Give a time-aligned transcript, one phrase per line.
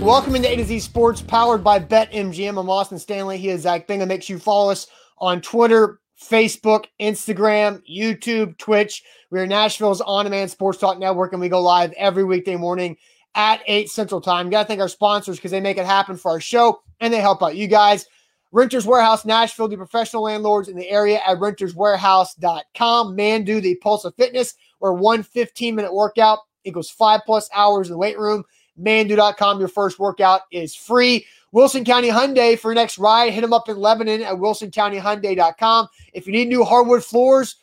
[0.00, 2.58] Welcome into A to Z Sports, powered by BetMGM.
[2.58, 3.36] I'm Austin Stanley.
[3.36, 4.08] He is Zach Bingham.
[4.08, 4.86] Make sure you follow us
[5.18, 9.04] on Twitter, Facebook, Instagram, YouTube, Twitch.
[9.30, 12.96] We are Nashville's on-demand sports talk network, and we go live every weekday morning
[13.34, 14.48] at 8 Central Time.
[14.48, 17.20] Got to thank our sponsors because they make it happen for our show, and they
[17.20, 18.06] help out you guys.
[18.52, 23.16] Renters Warehouse Nashville, the professional landlords in the area at renterswarehouse.com.
[23.16, 27.92] Mandu the pulse of fitness, where one 15 minute workout equals five plus hours in
[27.92, 28.44] the weight room.
[28.78, 29.58] Mandu.com.
[29.58, 31.26] Your first workout is free.
[31.52, 33.32] Wilson County Hyundai for your next ride.
[33.32, 35.88] Hit them up in Lebanon at wilsoncountyhyundai.com.
[36.12, 37.56] If you need new hardwood floors,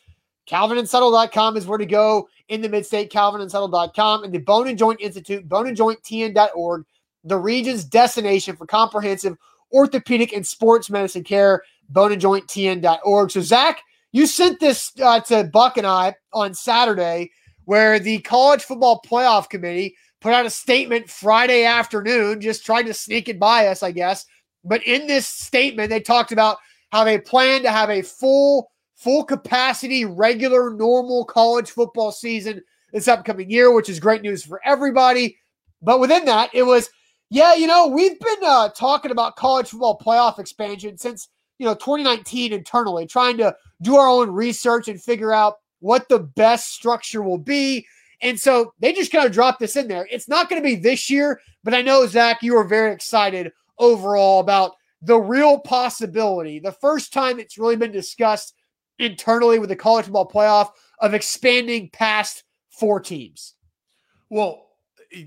[0.48, 4.24] calvinandsettle.com is where to go in the midstate, calvinandsettle.com.
[4.24, 6.84] And the Bone and Joint Institute, boneandjointtn.org,
[7.24, 9.36] the region's destination for comprehensive
[9.72, 13.30] orthopedic and sports medicine care, boneandjointtn.org.
[13.30, 13.82] So, Zach,
[14.12, 17.30] you sent this uh, to Buck and I on Saturday
[17.64, 22.94] where the college football playoff committee– put out a statement Friday afternoon, just trying to
[22.94, 24.26] sneak it by us, I guess.
[24.64, 26.58] But in this statement, they talked about
[26.90, 33.08] how they plan to have a full, full capacity, regular, normal college football season this
[33.08, 35.36] upcoming year, which is great news for everybody.
[35.82, 36.90] But within that, it was,
[37.30, 41.74] yeah, you know, we've been uh, talking about college football playoff expansion since, you know,
[41.74, 47.22] 2019 internally, trying to do our own research and figure out what the best structure
[47.22, 47.86] will be
[48.20, 50.06] and so they just kind of dropped this in there.
[50.10, 53.52] It's not going to be this year, but I know, Zach, you are very excited
[53.78, 58.54] overall about the real possibility, the first time it's really been discussed
[58.98, 63.54] internally with the college football playoff of expanding past four teams.
[64.28, 64.66] Well,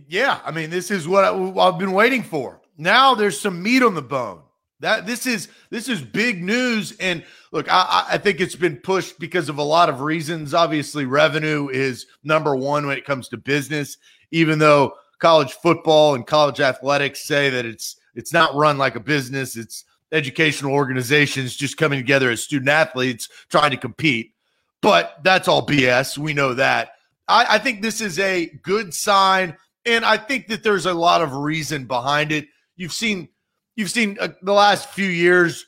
[0.08, 0.40] yeah.
[0.44, 2.62] I mean, this is what I, I've been waiting for.
[2.78, 4.42] Now there's some meat on the bone.
[4.82, 6.92] That this is this is big news.
[7.00, 10.54] And look, I, I think it's been pushed because of a lot of reasons.
[10.54, 13.98] Obviously, revenue is number one when it comes to business,
[14.32, 19.00] even though college football and college athletics say that it's it's not run like a
[19.00, 19.56] business.
[19.56, 24.34] It's educational organizations just coming together as student athletes trying to compete.
[24.82, 26.18] But that's all BS.
[26.18, 26.94] We know that.
[27.28, 29.56] I, I think this is a good sign.
[29.86, 32.48] And I think that there's a lot of reason behind it.
[32.76, 33.30] You've seen
[33.76, 35.66] you've seen uh, the last few years,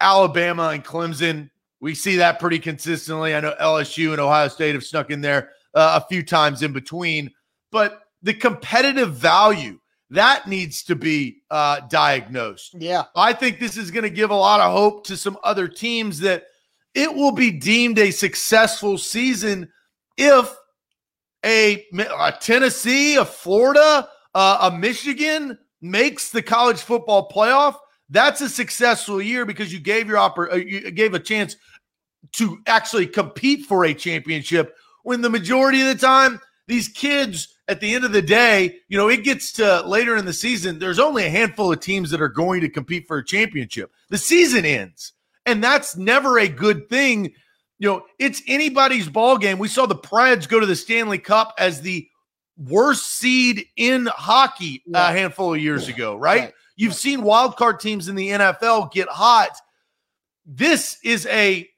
[0.00, 1.50] Alabama and Clemson.
[1.80, 3.34] We see that pretty consistently.
[3.34, 6.72] I know LSU and Ohio State have snuck in there uh, a few times in
[6.72, 7.30] between,
[7.70, 9.78] but the competitive value
[10.10, 12.74] that needs to be uh, diagnosed.
[12.78, 13.04] Yeah.
[13.14, 16.20] I think this is going to give a lot of hope to some other teams
[16.20, 16.44] that
[16.94, 19.70] it will be deemed a successful season
[20.16, 20.54] if
[21.44, 27.76] a, a Tennessee, a Florida, uh, a Michigan, makes the college football playoff,
[28.10, 31.56] that's a successful year because you gave your oppor- uh, you gave a chance
[32.32, 34.74] to actually compete for a championship
[35.08, 38.98] when the majority of the time these kids at the end of the day, you
[38.98, 42.20] know, it gets to later in the season, there's only a handful of teams that
[42.20, 43.90] are going to compete for a championship.
[44.10, 45.14] The season ends,
[45.46, 47.32] and that's never a good thing.
[47.78, 49.58] You know, it's anybody's ball game.
[49.58, 52.06] We saw the Preds go to the Stanley Cup as the
[52.58, 55.10] worst seed in hockey yeah.
[55.10, 56.40] a handful of years ago, right?
[56.40, 56.54] right.
[56.76, 56.98] You've right.
[56.98, 59.56] seen wild card teams in the NFL get hot.
[60.44, 61.68] This is a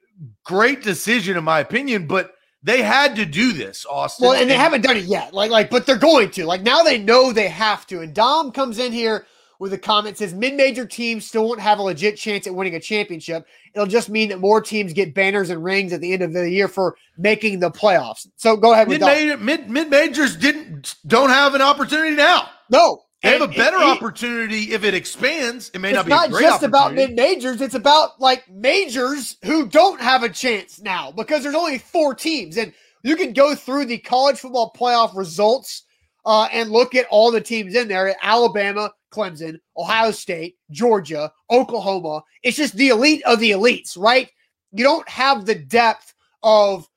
[0.43, 4.27] great decision, in my opinion, but they had to do this, Austin.
[4.27, 5.33] Well, and they haven't done it yet.
[5.33, 6.45] Like, like, but they're going to.
[6.45, 8.01] Like now they know they have to.
[8.01, 9.25] And Dom comes in here
[9.61, 12.79] with a comment says mid-major teams still won't have a legit chance at winning a
[12.79, 13.45] championship.
[13.75, 16.49] It'll just mean that more teams get banners and rings at the end of the
[16.49, 18.27] year for making the playoffs.
[18.37, 18.89] So go ahead.
[18.89, 22.49] Mid-major, mid mid majors didn't don't have an opportunity now.
[22.71, 25.69] No, they have a better it, opportunity if it expands.
[25.75, 27.61] It may not be not just about mid majors.
[27.61, 32.57] It's about like majors who don't have a chance now because there's only four teams,
[32.57, 32.73] and
[33.03, 35.83] you can go through the college football playoff results
[36.25, 42.23] uh, and look at all the teams in there: Alabama, Clemson, Ohio State, Georgia, Oklahoma.
[42.43, 44.29] It's just the elite of the elites, right?
[44.71, 46.13] You don't have the depth
[46.43, 46.87] of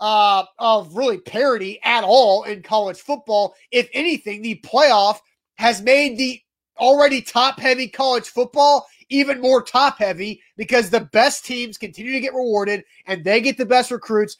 [0.00, 3.54] uh, of really parity at all in college football.
[3.70, 5.18] If anything, the playoff
[5.56, 6.40] has made the
[6.78, 12.20] already top heavy college football even more top heavy because the best teams continue to
[12.20, 14.36] get rewarded and they get the best recruits.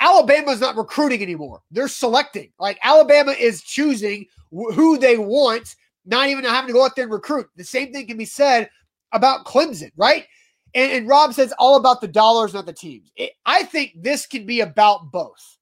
[0.00, 1.60] Alabama's not recruiting anymore.
[1.70, 2.52] They're selecting.
[2.58, 7.12] Like Alabama is choosing who they want not even having to go out there and
[7.12, 7.46] recruit.
[7.56, 8.70] The same thing can be said
[9.12, 10.26] about Clemson, right?
[10.74, 13.10] And, and Rob says all about the dollars, not the teams.
[13.16, 15.58] It, I think this can be about both.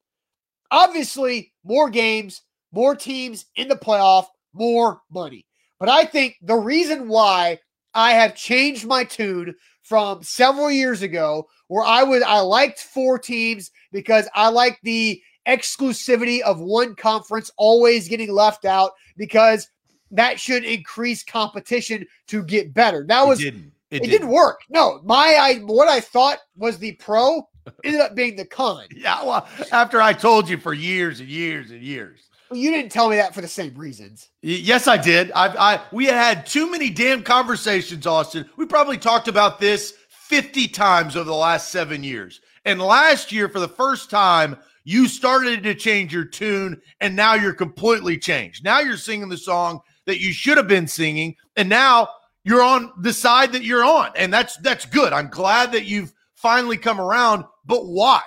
[0.71, 2.41] Obviously, more games,
[2.71, 5.45] more teams in the playoff, more money.
[5.79, 7.59] But I think the reason why
[7.93, 13.19] I have changed my tune from several years ago, where I would I liked four
[13.19, 19.67] teams because I like the exclusivity of one conference always getting left out because
[20.11, 23.05] that should increase competition to get better.
[23.07, 23.71] That was it didn't.
[23.89, 24.11] It, it didn't.
[24.11, 24.61] didn't work.
[24.69, 27.47] No, my I what I thought was the pro
[27.83, 28.85] ended up being the con.
[28.95, 32.21] Yeah, well, after I told you for years and years and years.
[32.49, 34.29] Well, you didn't tell me that for the same reasons.
[34.41, 35.31] Yes, I did.
[35.31, 38.49] I, I we had too many damn conversations, Austin.
[38.57, 42.41] We probably talked about this 50 times over the last seven years.
[42.65, 47.35] And last year, for the first time, you started to change your tune, and now
[47.35, 48.63] you're completely changed.
[48.63, 52.09] Now you're singing the song that you should have been singing, and now
[52.43, 55.13] you're on the side that you're on, and that's that's good.
[55.13, 57.45] I'm glad that you've finally come around.
[57.65, 58.21] But why?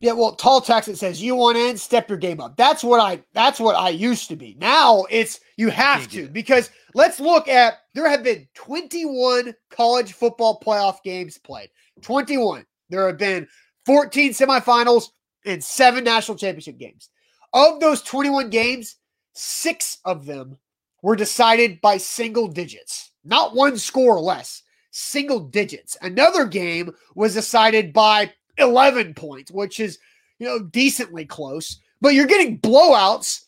[0.00, 2.56] Yeah, well, tall text it says you want in, step your game up.
[2.56, 4.56] That's what I that's what I used to be.
[4.60, 10.60] Now it's you have to because let's look at there have been 21 college football
[10.64, 11.70] playoff games played.
[12.02, 12.64] 21.
[12.90, 13.48] There have been
[13.86, 15.08] 14 semifinals
[15.44, 17.10] and seven national championship games.
[17.52, 18.96] Of those 21 games,
[19.34, 20.58] six of them
[21.02, 25.96] were decided by single digits, not one score or less, single digits.
[26.02, 29.98] Another game was decided by 11 points, which is,
[30.38, 33.42] you know, decently close, but you're getting blowouts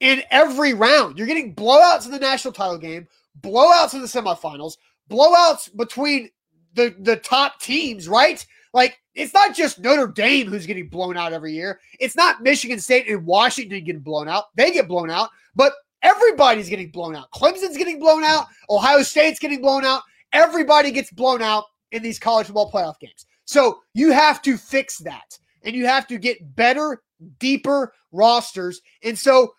[0.00, 1.18] in every round.
[1.18, 3.06] You're getting blowouts in the national title game,
[3.40, 4.76] blowouts in the semifinals,
[5.10, 6.30] blowouts between
[6.74, 8.44] the the top teams, right?
[8.72, 11.80] Like it's not just Notre Dame who's getting blown out every year.
[12.00, 14.46] It's not Michigan State and Washington getting blown out.
[14.56, 15.72] They get blown out, but
[16.04, 17.30] everybody's getting blown out.
[17.32, 18.46] Clemson's getting blown out.
[18.70, 20.02] Ohio State's getting blown out.
[20.32, 23.26] Everybody gets blown out in these college football playoff games.
[23.46, 27.02] So you have to fix that and you have to get better,
[27.38, 28.80] deeper rosters.
[29.02, 29.54] And so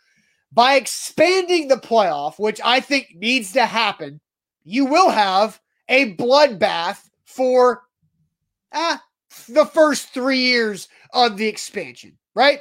[0.52, 4.22] by expanding the playoff, which I think needs to happen,
[4.64, 5.60] you will have
[5.90, 7.84] a bloodbath for
[8.74, 9.02] ah,
[9.50, 12.60] the first three years of the expansion, right?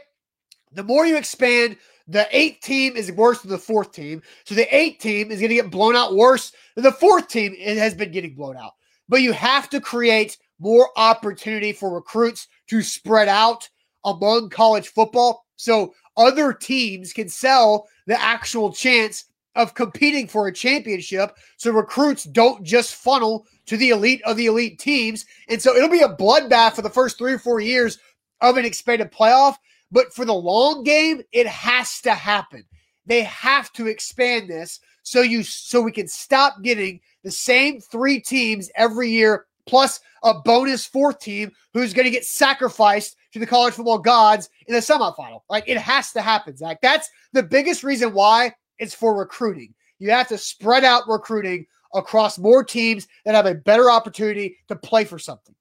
[0.72, 1.76] The more you expand,
[2.06, 4.22] the eighth team is worse than the fourth team.
[4.44, 7.54] So the eighth team is going to get blown out worse than the fourth team
[7.56, 8.72] it has been getting blown out.
[9.08, 13.68] But you have to create more opportunity for recruits to spread out
[14.04, 19.24] among college football so other teams can sell the actual chance
[19.56, 24.46] of competing for a championship so recruits don't just funnel to the elite of the
[24.46, 27.98] elite teams and so it'll be a bloodbath for the first 3 or 4 years
[28.40, 29.56] of an expanded playoff
[29.94, 32.62] but for the long game it has to happen
[33.06, 38.20] they have to expand this so you so we can stop getting the same 3
[38.20, 43.46] teams every year plus a bonus fourth team who's going to get sacrificed to the
[43.46, 45.40] college football gods in the semifinal.
[45.48, 46.78] Like it has to happen, Zach.
[46.82, 49.74] That's the biggest reason why it's for recruiting.
[49.98, 54.76] You have to spread out recruiting across more teams that have a better opportunity to
[54.76, 55.54] play for something.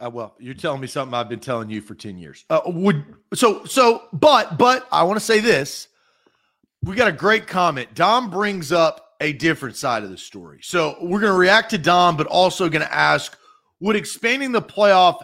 [0.00, 2.44] Uh, well, you're telling me something I've been telling you for 10 years.
[2.50, 5.88] Uh, would so so but but I want to say this.
[6.82, 7.94] We got a great comment.
[7.94, 10.60] Dom brings up a different side of the story.
[10.62, 13.38] So we're going to react to Dom, but also going to ask
[13.80, 15.22] would expanding the playoff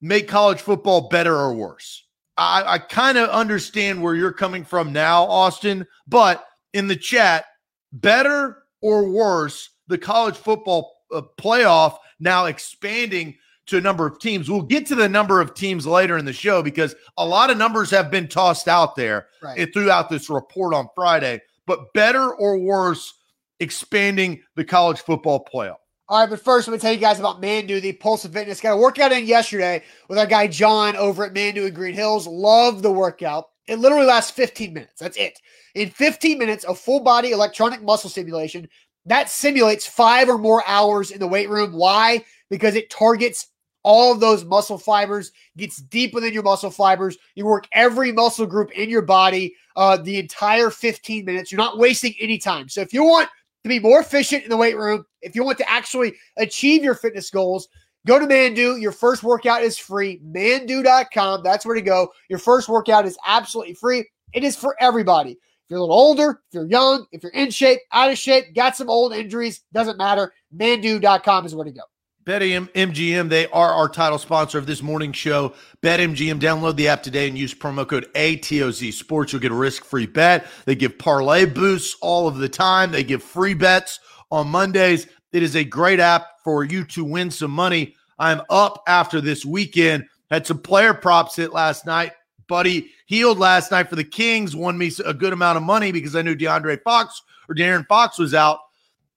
[0.00, 2.04] make college football better or worse?
[2.36, 7.46] I, I kind of understand where you're coming from now, Austin, but in the chat,
[7.92, 13.36] better or worse, the college football uh, playoff now expanding
[13.68, 14.50] to a number of teams.
[14.50, 17.56] We'll get to the number of teams later in the show because a lot of
[17.58, 19.72] numbers have been tossed out there Right.
[19.72, 21.40] throughout this report on Friday.
[21.66, 23.14] But better or worse,
[23.60, 25.76] expanding the college football playoff.
[26.10, 28.62] All right, but first, let me tell you guys about Mandu, the Pulse of Fitness.
[28.62, 32.26] Got a workout in yesterday with our guy John over at Mandu in Green Hills.
[32.26, 33.48] Love the workout.
[33.66, 35.00] It literally lasts 15 minutes.
[35.00, 35.38] That's it.
[35.74, 38.66] In 15 minutes of full body electronic muscle stimulation,
[39.04, 41.72] that simulates five or more hours in the weight room.
[41.74, 42.24] Why?
[42.48, 43.48] Because it targets
[43.88, 47.16] all of those muscle fibers, gets deep within your muscle fibers.
[47.34, 51.50] You work every muscle group in your body uh, the entire 15 minutes.
[51.50, 52.68] You're not wasting any time.
[52.68, 53.30] So if you want
[53.62, 56.96] to be more efficient in the weight room, if you want to actually achieve your
[56.96, 57.68] fitness goals,
[58.06, 58.78] go to Mandu.
[58.78, 60.20] Your first workout is free.
[60.22, 61.42] Mandu.com.
[61.42, 62.12] That's where to go.
[62.28, 64.06] Your first workout is absolutely free.
[64.34, 65.30] It is for everybody.
[65.30, 65.38] If
[65.70, 68.76] you're a little older, if you're young, if you're in shape, out of shape, got
[68.76, 70.34] some old injuries, doesn't matter.
[70.54, 71.80] Mandu.com is where to go.
[72.28, 75.54] BetM MGM, they are our title sponsor of this morning show.
[75.80, 79.32] BetMGM, download the app today and use promo code ATOZ Sports.
[79.32, 80.46] You'll get a risk free bet.
[80.66, 82.92] They give parlay boosts all of the time.
[82.92, 83.98] They give free bets
[84.30, 85.06] on Mondays.
[85.32, 87.94] It is a great app for you to win some money.
[88.18, 90.04] I'm up after this weekend.
[90.30, 92.12] Had some player props hit last night.
[92.46, 96.14] Buddy Hield last night for the Kings, won me a good amount of money because
[96.14, 98.58] I knew DeAndre Fox or De'Aaron Fox was out.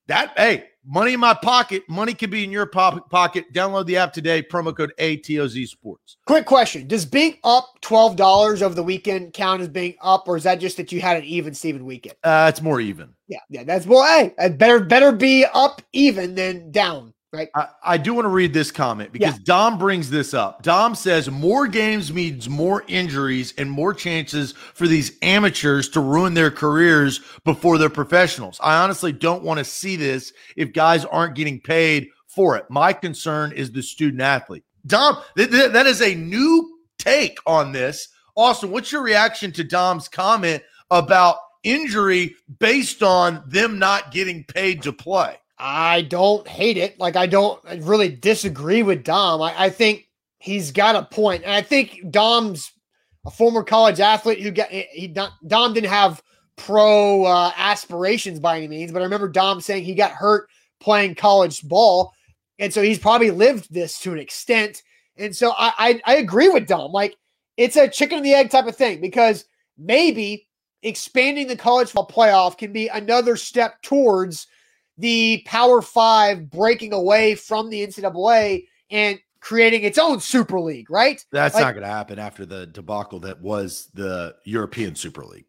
[0.08, 1.84] That, hey, money in my pocket.
[1.88, 3.46] Money can be in your po- pocket.
[3.54, 4.42] Download the app today.
[4.42, 6.18] Promo code ATOZ Sports.
[6.26, 10.38] Quick question: Does being up twelve dollars over the weekend count as being up, or
[10.38, 12.16] is that just that you had an even Steven weekend?
[12.24, 13.14] Uh, it's more even.
[13.28, 14.06] Yeah, yeah, that's well.
[14.06, 17.50] Hey, better better be up even than down right?
[17.56, 19.44] I, I do want to read this comment because yeah.
[19.44, 20.64] Dom brings this up.
[20.64, 26.34] Dom says more games means more injuries and more chances for these amateurs to ruin
[26.34, 28.60] their careers before they're professionals.
[28.62, 32.66] I honestly don't want to see this if guys aren't getting paid for it.
[32.70, 34.64] My concern is the student athlete.
[34.86, 38.10] Dom, th- th- that is a new take on this.
[38.36, 44.82] Austin, what's your reaction to Dom's comment about injury based on them not getting paid
[44.84, 45.38] to play?
[45.64, 47.00] I don't hate it.
[47.00, 49.44] Like I don't really disagree with Dom.
[49.44, 52.72] I, I think he's got a point, and I think Dom's
[53.28, 56.24] a former college athlete who got he Dom didn't have
[56.58, 60.50] pro uh, aspirations by any means, but I remember Dom saying he got hurt
[60.80, 62.12] playing college ball,
[62.58, 64.82] and so he's probably lived this to an extent.
[65.18, 66.92] And so I, I, I agree with Dom.
[66.92, 67.16] Like
[67.58, 69.46] it's a chicken and the egg type of thing because
[69.78, 70.48] maybe
[70.82, 74.48] expanding the college football playoff can be another step towards
[75.02, 81.24] the Power Five breaking away from the NCAA and creating its own Super League, right?
[81.32, 85.46] That's like, not going to happen after the debacle that was the European Super League.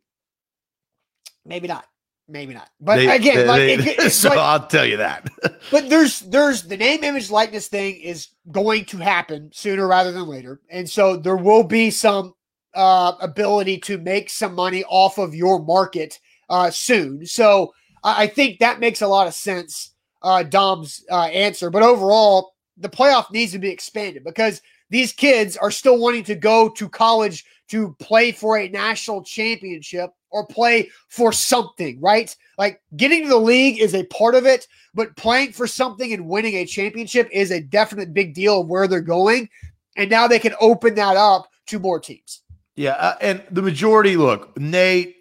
[1.44, 1.85] Maybe not.
[2.28, 2.71] Maybe not.
[2.80, 5.28] But they, again, they, like, they, it, so I'll tell you that.
[5.71, 10.26] but there's there's the name, image, likeness thing is going to happen sooner rather than
[10.26, 12.32] later, and so there will be some
[12.75, 16.18] uh, ability to make some money off of your market
[16.49, 17.26] uh, soon.
[17.26, 21.71] So I, think that makes a lot of sense, uh, Dom's uh, answer.
[21.71, 26.35] But overall, the playoff needs to be expanded because these kids are still wanting to
[26.35, 32.35] go to college to play for a national championship or play for something, right?
[32.59, 36.26] Like getting to the league is a part of it, but playing for something and
[36.26, 39.49] winning a championship is a definite big deal of where they're going.
[39.97, 42.42] And now they can open that up to more teams.
[42.76, 42.92] Yeah.
[42.92, 45.16] Uh, and the majority look, Nate,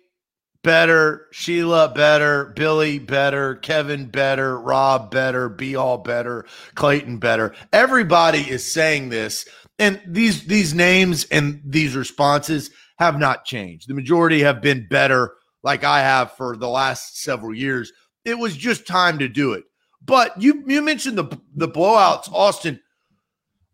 [0.64, 7.54] better, Sheila better, Billy better, Kevin better, Rob better, Be All better, Clayton better.
[7.74, 9.48] Everybody is saying this,
[9.80, 13.88] and these these names and these responses have not changed.
[13.88, 17.92] The majority have been better, like I have for the last several years.
[18.26, 19.64] It was just time to do it.
[20.04, 22.80] But you you mentioned the the blowouts, Austin.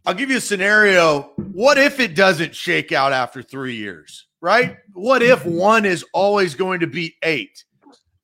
[0.05, 1.33] I'll give you a scenario.
[1.51, 4.26] What if it doesn't shake out after three years?
[4.41, 4.77] Right?
[4.93, 7.63] What if one is always going to beat eight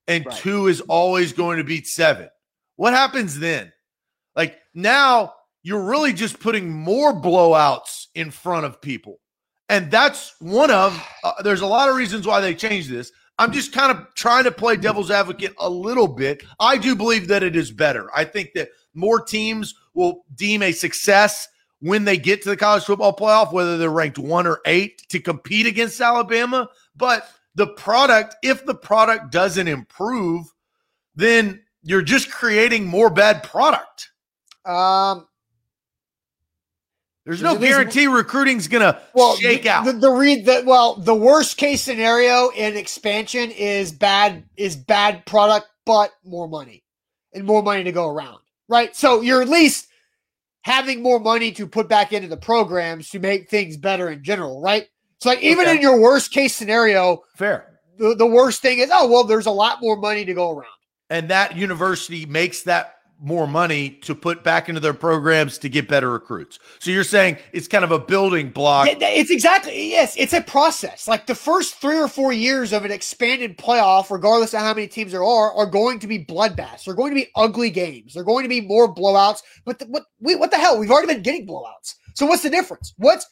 [0.08, 0.36] and right.
[0.36, 2.30] two is always going to beat seven?
[2.76, 3.72] What happens then?
[4.36, 9.20] Like now you're really just putting more blowouts in front of people.
[9.70, 13.12] And that's one of, uh, there's a lot of reasons why they changed this.
[13.40, 16.44] I'm just kind of trying to play devil's advocate a little bit.
[16.60, 18.10] I do believe that it is better.
[18.16, 21.48] I think that more teams will deem a success
[21.84, 25.20] when they get to the college football playoff, whether they're ranked one or eight to
[25.20, 26.70] compete against Alabama.
[26.96, 30.46] But the product, if the product doesn't improve,
[31.14, 34.12] then you're just creating more bad product.
[34.64, 35.28] Um,
[37.26, 39.84] there's no guarantee recruiting's gonna well, shake out.
[39.84, 45.26] The, the read that well, the worst case scenario in expansion is bad is bad
[45.26, 46.82] product, but more money
[47.34, 48.40] and more money to go around.
[48.70, 48.96] Right.
[48.96, 49.88] So you're at least
[50.64, 54.62] having more money to put back into the programs to make things better in general,
[54.62, 54.88] right?
[55.20, 55.76] So, like, even okay.
[55.76, 57.80] in your worst case scenario, fair.
[57.98, 60.68] The, the worst thing is, oh, well, there's a lot more money to go around.
[61.10, 65.88] And that university makes that more money to put back into their programs to get
[65.88, 66.60] better recruits.
[66.80, 68.88] So you're saying it's kind of a building block.
[68.90, 71.08] It's exactly yes, it's a process.
[71.08, 74.88] Like the first 3 or 4 years of an expanded playoff regardless of how many
[74.88, 76.84] teams there are are going to be bloodbaths.
[76.84, 78.14] They're going to be ugly games.
[78.14, 79.40] They're going to be more blowouts.
[79.64, 80.78] But the, what we, what the hell?
[80.78, 81.96] We've already been getting blowouts.
[82.16, 82.94] So what's the difference?
[82.98, 83.26] What's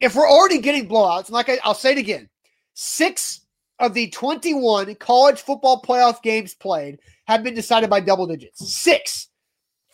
[0.00, 1.26] if we're already getting blowouts?
[1.26, 2.28] And like I, I'll say it again,
[2.74, 3.40] 6
[3.78, 8.74] of the 21 college football playoff games played have been decided by double digits.
[8.74, 9.27] 6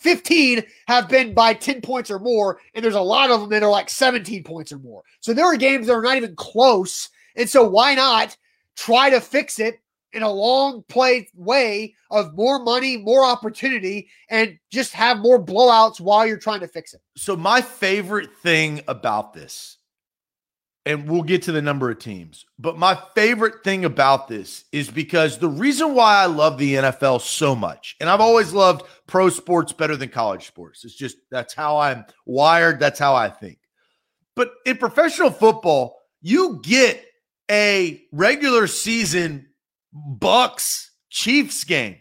[0.04, 3.62] 15 have been by 10 points or more, and there's a lot of them that
[3.62, 5.02] are like 17 points or more.
[5.20, 7.08] So there are games that are not even close.
[7.36, 8.36] And so why not
[8.76, 9.80] try to fix it
[10.12, 16.00] in a long play way of more money, more opportunity, and just have more blowouts
[16.00, 17.00] while you're trying to fix it?
[17.16, 19.78] So my favorite thing about this
[20.86, 22.44] and we'll get to the number of teams.
[22.58, 27.22] But my favorite thing about this is because the reason why I love the NFL
[27.22, 30.84] so much, and I've always loved pro sports better than college sports.
[30.84, 33.58] It's just that's how I'm wired, that's how I think.
[34.36, 37.04] But in professional football, you get
[37.50, 39.46] a regular season
[39.92, 41.98] Bucks Chiefs game.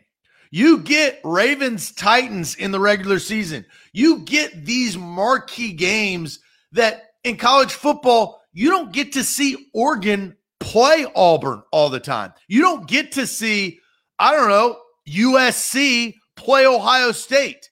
[0.52, 3.66] You get Ravens Titans in the regular season.
[3.92, 6.40] You get these marquee games
[6.74, 12.34] that in college football, you don't get to see Oregon play Auburn all the time.
[12.48, 13.80] You don't get to see,
[14.20, 17.70] I don't know, USC play Ohio State.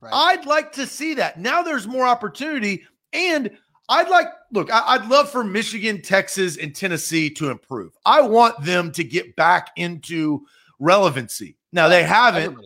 [0.00, 0.12] Right.
[0.12, 1.38] I'd like to see that.
[1.38, 2.82] Now there's more opportunity.
[3.12, 3.50] And
[3.88, 7.92] I'd like, look, I, would love for Michigan, Texas, and Tennessee to improve.
[8.04, 10.44] I want them to get back into
[10.80, 11.56] relevancy.
[11.72, 12.58] Now they haven't.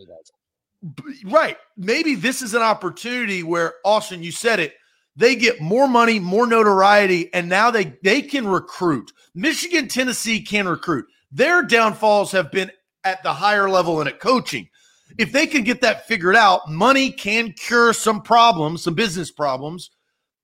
[1.25, 1.57] Right.
[1.75, 4.75] Maybe this is an opportunity where Austin, you said it,
[5.17, 9.11] they get more money, more notoriety, and now they they can recruit.
[9.35, 11.05] Michigan, Tennessee can recruit.
[11.31, 12.71] Their downfalls have been
[13.03, 14.69] at the higher level and at coaching.
[15.17, 19.91] If they can get that figured out, money can cure some problems, some business problems.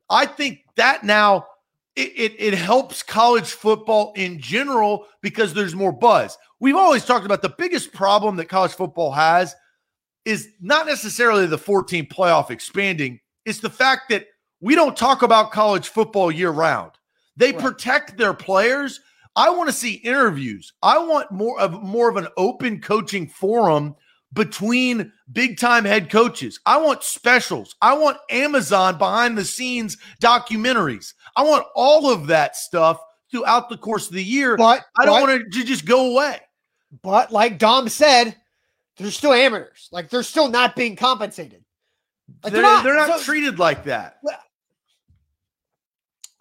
[0.09, 1.45] I think that now
[1.95, 7.25] it, it, it helps college football in general because there's more buzz we've always talked
[7.25, 9.53] about the biggest problem that college football has
[10.23, 14.27] is not necessarily the 14 playoff expanding, it's the fact that
[14.63, 16.91] we don't talk about college football year round.
[17.35, 17.61] They right.
[17.61, 19.01] protect their players.
[19.35, 20.71] I want to see interviews.
[20.81, 23.95] I want more of more of an open coaching forum
[24.31, 26.61] between big time head coaches.
[26.65, 27.75] I want specials.
[27.81, 31.13] I want Amazon behind the scenes documentaries.
[31.35, 34.55] I want all of that stuff throughout the course of the year.
[34.55, 36.39] But I don't want it to just go away.
[37.01, 38.37] But like Dom said,
[38.95, 39.89] they're still amateurs.
[39.91, 41.65] Like they're still not being compensated.
[42.43, 44.19] Like, they're, they're, not, they're not so, treated like that.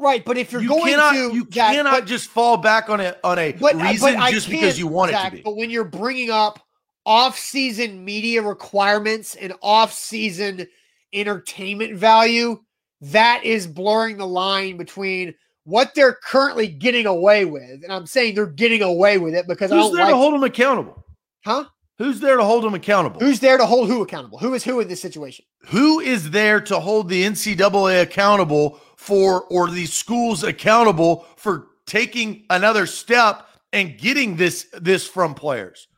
[0.03, 2.91] Right, but if you're you going cannot, to, you Zach, cannot but, just fall back
[2.91, 5.37] on a on a but, uh, reason but just because you want Zach, it to
[5.37, 5.43] be.
[5.43, 6.59] But when you're bringing up
[7.07, 10.67] off-season media requirements and off-season
[11.13, 12.61] entertainment value,
[13.01, 18.35] that is blurring the line between what they're currently getting away with, and I'm saying
[18.35, 21.07] they're getting away with it because who's I don't there like to hold them accountable?
[21.45, 21.67] Huh?
[21.99, 23.21] Who's there to hold them accountable?
[23.21, 24.39] Who's there to hold who accountable?
[24.39, 25.45] Who is who in this situation?
[25.67, 32.45] Who is there to hold the NCAA accountable for, or these schools accountable for taking
[32.49, 35.89] another step and getting this this from players?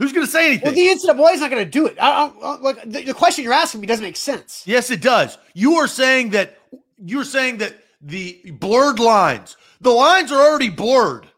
[0.00, 0.64] Who's going to say anything?
[0.66, 1.96] Well, the NCAA is not going to do it.
[2.00, 4.64] I, I, like the, the question you're asking me doesn't make sense.
[4.66, 5.38] Yes, it does.
[5.54, 6.58] You are saying that
[6.98, 9.56] you're saying that the blurred lines.
[9.80, 11.28] The lines are already blurred.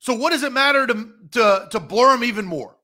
[0.00, 2.76] So what does it matter to to to blur them even more?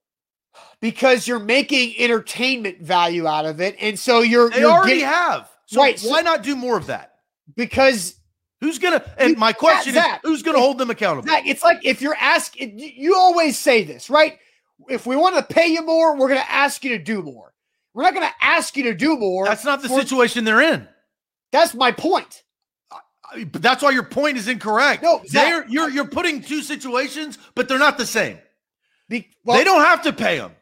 [0.81, 5.09] Because you're making entertainment value out of it, and so you're they you're already getting,
[5.09, 5.51] have.
[5.67, 7.18] So right, why so, not do more of that?
[7.57, 8.17] Because
[8.61, 9.03] who's gonna?
[9.19, 11.29] And my question Zach, is, who's gonna hold them accountable?
[11.29, 14.39] Zach, it's like if you're asking, you always say this, right?
[14.89, 17.53] If we want to pay you more, we're gonna ask you to do more.
[17.95, 19.45] We're not gonna ask you to do more.
[19.45, 20.87] That's not the for, situation they're in.
[21.53, 22.43] That's my point.
[23.51, 25.03] But that's why your point is incorrect.
[25.03, 28.39] No, they're you're you're putting two situations, but they're not the same.
[29.09, 30.53] The, well, they don't have to pay them.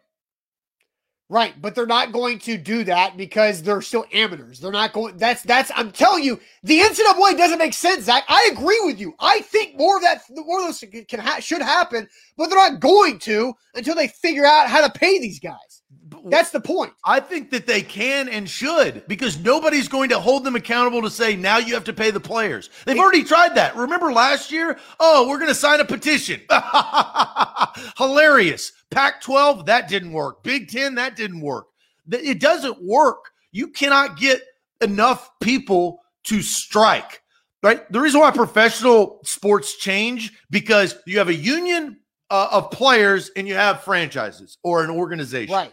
[1.29, 4.61] Right, but they're not going to do that because they're still amateurs.
[4.61, 5.17] They're not going.
[5.17, 5.73] That's that's.
[5.75, 8.23] I'm telling you, the NCAA doesn't make sense, Zach.
[8.29, 9.13] I agree with you.
[9.19, 12.79] I think more of that, more of those can ha- should happen, but they're not
[12.79, 15.83] going to until they figure out how to pay these guys.
[16.27, 16.93] That's the point.
[17.05, 21.11] I think that they can and should because nobody's going to hold them accountable to
[21.11, 22.71] say now you have to pay the players.
[22.85, 23.77] They've already tried that.
[23.77, 24.79] Remember last year?
[25.01, 26.41] Oh, we're going to sign a petition.
[27.99, 28.73] Hilarious.
[28.91, 30.43] Pac 12, that didn't work.
[30.43, 31.67] Big 10, that didn't work.
[32.11, 33.33] It doesn't work.
[33.53, 34.43] You cannot get
[34.81, 37.23] enough people to strike,
[37.63, 37.91] right?
[37.91, 41.99] The reason why professional sports change because you have a union
[42.31, 45.53] uh, of players and you have franchises or an organization.
[45.53, 45.73] Right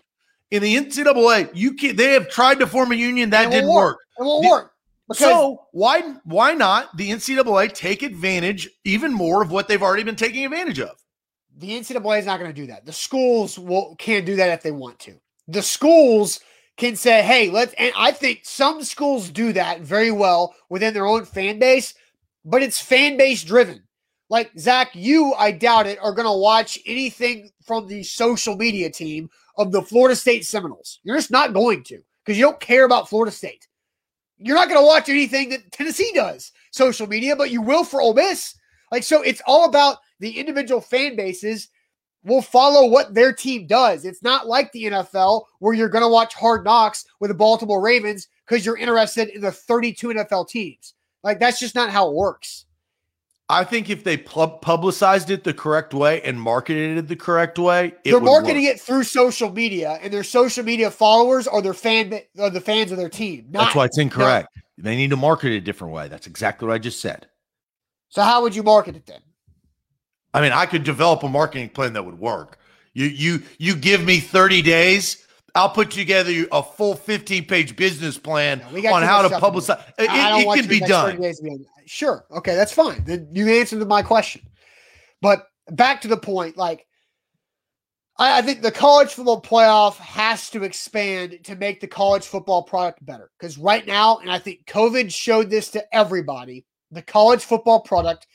[0.54, 3.98] in the NCAA, you can they have tried to form a union that didn't work.
[3.98, 4.00] work.
[4.20, 4.72] It won't the, work.
[5.14, 10.16] So why why not the NCAA take advantage even more of what they've already been
[10.16, 10.92] taking advantage of?
[11.58, 12.86] The NCAA is not going to do that.
[12.86, 15.20] The schools will can't do that if they want to.
[15.48, 16.40] The schools
[16.78, 21.06] can say, "Hey, let's." And I think some schools do that very well within their
[21.06, 21.94] own fan base,
[22.44, 23.84] but it's fan base driven.
[24.30, 28.90] Like Zach, you, I doubt it, are going to watch anything from the social media
[28.90, 31.00] team of the Florida State Seminoles.
[31.04, 33.68] You're just not going to because you don't care about Florida State.
[34.38, 38.02] You're not going to watch anything that Tennessee does, social media, but you will for
[38.02, 38.56] Ole Miss.
[38.92, 41.70] Like, so it's all about the individual fan bases
[42.24, 44.06] will follow what their team does.
[44.06, 47.82] It's not like the NFL where you're going to watch hard knocks with the Baltimore
[47.82, 50.94] Ravens because you're interested in the 32 NFL teams.
[51.24, 52.66] Like, that's just not how it works.
[53.50, 57.94] I think if they publicized it the correct way and marketed it the correct way,
[58.04, 58.76] they're marketing work.
[58.76, 62.92] it through social media, and their social media followers are their fan, are the fans
[62.92, 63.48] of their team.
[63.52, 64.48] Not, That's why it's incorrect.
[64.78, 66.08] They need to market it a different way.
[66.08, 67.28] That's exactly what I just said.
[68.10, 69.22] So how would you market it then?
[70.34, 72.58] I mean, I could develop a marketing plan that would work.
[72.94, 78.18] You you you give me 30 days, I'll put together a full 15 page business
[78.18, 79.84] plan on how to publicize.
[79.98, 81.22] It, it can be done.
[81.86, 82.26] Sure.
[82.32, 83.04] Okay, that's fine.
[83.06, 84.42] Then You answered my question.
[85.22, 86.86] But back to the point, like
[88.18, 92.64] I, I think the college football playoff has to expand to make the college football
[92.64, 93.30] product better.
[93.40, 98.28] Because right now, and I think COVID showed this to everybody, the college football product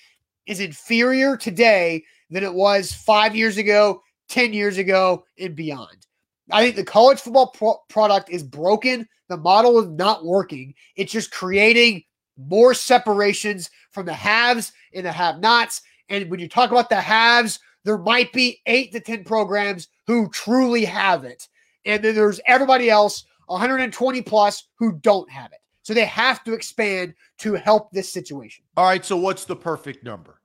[0.49, 6.07] is inferior today than it was five years ago, 10 years ago, and beyond.
[6.51, 9.07] I think the college football pro- product is broken.
[9.29, 10.75] The model is not working.
[10.97, 12.03] It's just creating
[12.37, 15.83] more separations from the haves and the have nots.
[16.09, 20.29] And when you talk about the haves, there might be eight to 10 programs who
[20.31, 21.47] truly have it.
[21.85, 25.59] And then there's everybody else, 120 plus, who don't have it.
[25.83, 28.65] So they have to expand to help this situation.
[28.77, 29.05] All right.
[29.05, 30.38] So what's the perfect number?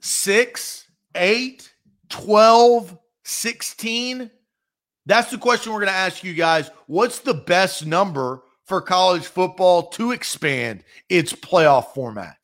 [0.00, 1.72] Six, eight,
[2.08, 4.30] 12, 16?
[5.06, 6.70] That's the question we're going to ask you guys.
[6.86, 12.36] What's the best number for college football to expand its playoff format?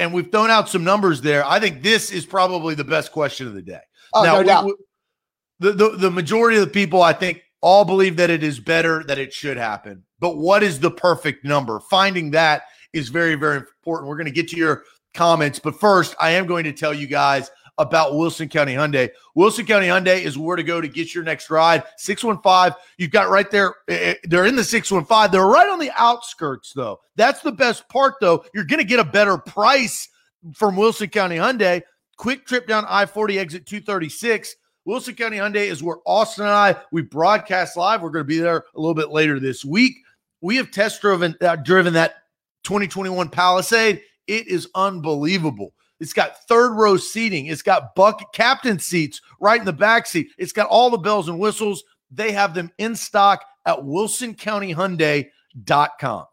[0.00, 1.44] and we've thrown out some numbers there.
[1.44, 3.80] I think this is probably the best question of the day.
[4.14, 4.64] Oh, now, no doubt.
[4.64, 4.74] We,
[5.58, 9.04] the, the, the majority of the people, I think, all believe that it is better,
[9.04, 10.02] that it should happen.
[10.18, 11.80] But what is the perfect number?
[11.80, 12.62] Finding that
[12.94, 14.08] is very, very important.
[14.08, 14.84] We're going to get to your
[15.14, 15.58] comments.
[15.58, 19.10] But first, I am going to tell you guys about Wilson County Hyundai.
[19.34, 21.82] Wilson County Hyundai is where to go to get your next ride.
[21.96, 23.74] 615, you've got right there.
[23.88, 25.32] Eh, eh, they're in the 615.
[25.32, 27.00] They're right on the outskirts, though.
[27.16, 28.44] That's the best part, though.
[28.54, 30.08] You're going to get a better price
[30.54, 31.82] from Wilson County Hyundai.
[32.16, 34.56] Quick trip down I 40 exit 236.
[34.84, 38.02] Wilson County Hyundai is where Austin and I we broadcast live.
[38.02, 39.94] We're going to be there a little bit later this week.
[40.40, 42.14] We have test driven uh, driven that
[42.64, 44.02] 2021 Palisade.
[44.30, 45.74] It is unbelievable.
[45.98, 47.46] It's got third row seating.
[47.46, 50.28] It's got bucket captain seats right in the back seat.
[50.38, 51.82] It's got all the bells and whistles.
[52.12, 56.26] They have them in stock at wilsoncountyhyundai.com.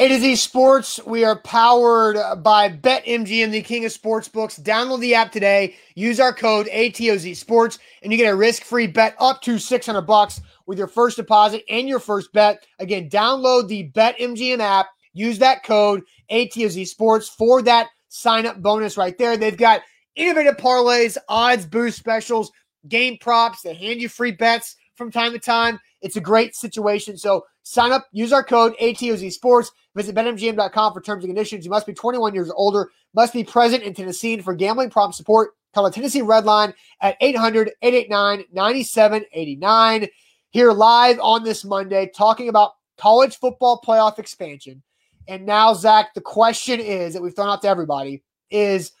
[0.00, 1.00] A to Z Sports.
[1.06, 4.58] We are powered by BetMGM, the king of sports books.
[4.58, 5.76] Download the app today.
[5.94, 10.40] Use our code ATOZ Sports, and you get a risk-free bet up to 600 bucks
[10.66, 12.66] with your first deposit and your first bet.
[12.80, 14.88] Again, download the BetMGM app.
[15.18, 19.36] Use that code ATOZ Sports for that sign up bonus right there.
[19.36, 19.82] They've got
[20.14, 22.52] innovative parlays, odds, boost specials,
[22.88, 23.62] game props.
[23.62, 25.80] They hand you free bets from time to time.
[26.02, 27.16] It's a great situation.
[27.18, 29.72] So sign up, use our code ATOZ Sports.
[29.96, 31.64] Visit BetMGM.com for terms and conditions.
[31.64, 34.40] You must be 21 years older, must be present in Tennessee.
[34.40, 40.06] For gambling problem support, call the Tennessee Red Line at 800 889 9789.
[40.50, 44.82] Here live on this Monday, talking about college football playoff expansion.
[45.28, 48.92] And now, Zach, the question is that we've thrown out to everybody is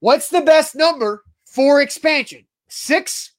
[0.00, 2.46] what's the best number for expansion?
[2.68, 3.32] 6,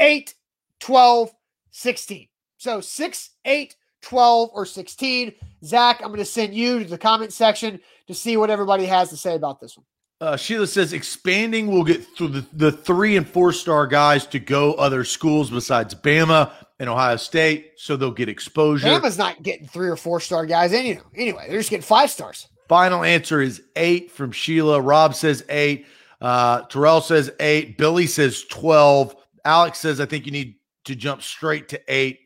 [0.00, 0.34] 8,
[0.80, 1.30] 12,
[1.70, 2.28] 16.
[2.58, 5.32] So 6, 8, 12, or 16.
[5.64, 9.10] Zach, I'm going to send you to the comment section to see what everybody has
[9.10, 9.86] to say about this one.
[10.20, 14.38] Uh, Sheila says expanding will get through the, the three and four star guys to
[14.38, 18.88] go other schools besides Bama and Ohio State, so they'll get exposure.
[18.88, 21.02] Bama's not getting three or four star guys anyway.
[21.14, 22.48] Anyway, they're just getting five stars.
[22.68, 24.80] Final answer is eight from Sheila.
[24.80, 25.86] Rob says eight.
[26.20, 27.76] Uh, Terrell says eight.
[27.76, 29.14] Billy says 12.
[29.44, 32.20] Alex says, I think you need to jump straight to eight.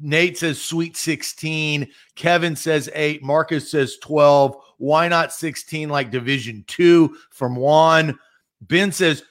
[0.00, 1.88] Nate says sweet 16.
[2.16, 3.22] Kevin says eight.
[3.22, 4.56] Marcus says 12.
[4.78, 8.18] Why not 16 like Division two from Juan?
[8.60, 9.22] Ben says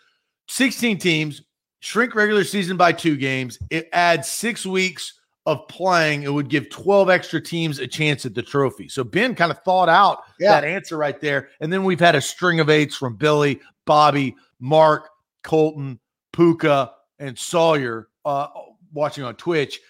[0.47, 1.41] 16 teams,
[1.83, 3.59] shrink regular season by two games.
[3.69, 6.23] It adds six weeks of playing.
[6.23, 8.87] It would give 12 extra teams a chance at the trophy.
[8.87, 10.51] So Ben kind of thought out yeah.
[10.51, 11.49] that answer right there.
[11.59, 15.09] And then we've had a string of eights from Billy, Bobby, Mark,
[15.43, 15.99] Colton,
[16.31, 18.47] Puka, and Sawyer uh,
[18.93, 19.81] watching on Twitch.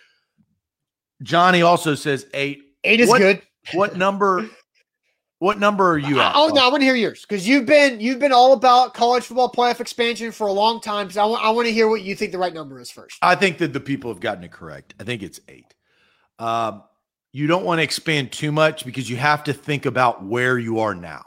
[1.22, 2.64] Johnny also says eight.
[2.84, 3.42] Eight is what, good.
[3.74, 4.50] What number
[5.44, 6.32] what number are you at?
[6.36, 9.26] Oh no, I want to hear yours because you've been you've been all about college
[9.26, 11.12] football playoff expansion for a long time.
[11.12, 13.18] So I, w- I want to hear what you think the right number is first.
[13.22, 14.94] I think that the people have gotten it correct.
[15.02, 15.76] I think it's eight.
[16.40, 16.84] Um,
[17.34, 20.80] you don't want to expand too much because you have to think about where you
[20.80, 21.26] are now.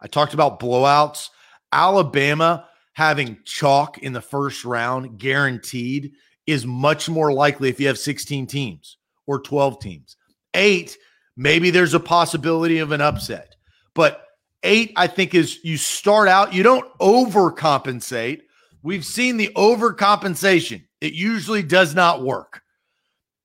[0.00, 1.28] I talked about blowouts.
[1.70, 6.12] Alabama having chalk in the first round guaranteed
[6.46, 10.16] is much more likely if you have 16 teams or 12 teams.
[10.54, 10.96] Eight,
[11.36, 13.56] maybe there's a possibility of an upset.
[13.98, 14.24] But
[14.62, 18.42] eight, I think, is you start out, you don't overcompensate.
[18.80, 22.62] We've seen the overcompensation, it usually does not work.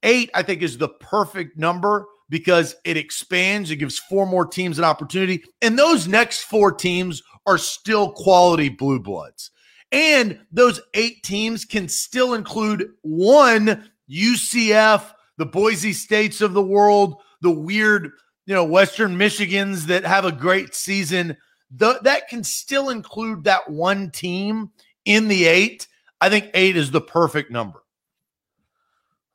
[0.03, 4.77] Eight, I think, is the perfect number because it expands, it gives four more teams
[4.77, 5.43] an opportunity.
[5.63, 9.49] And those next four teams are still quality blue bloods.
[9.91, 17.15] And those eight teams can still include one UCF, the Boise States of the world,
[17.41, 18.11] the weird,
[18.45, 21.37] you know, Western Michigans that have a great season.
[21.71, 24.71] The, that can still include that one team
[25.05, 25.87] in the eight.
[26.21, 27.83] I think eight is the perfect number.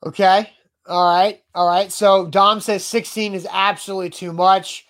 [0.04, 0.50] Okay.
[0.86, 1.42] All right.
[1.54, 1.92] All right.
[1.92, 4.86] So Dom says 16 is absolutely too much.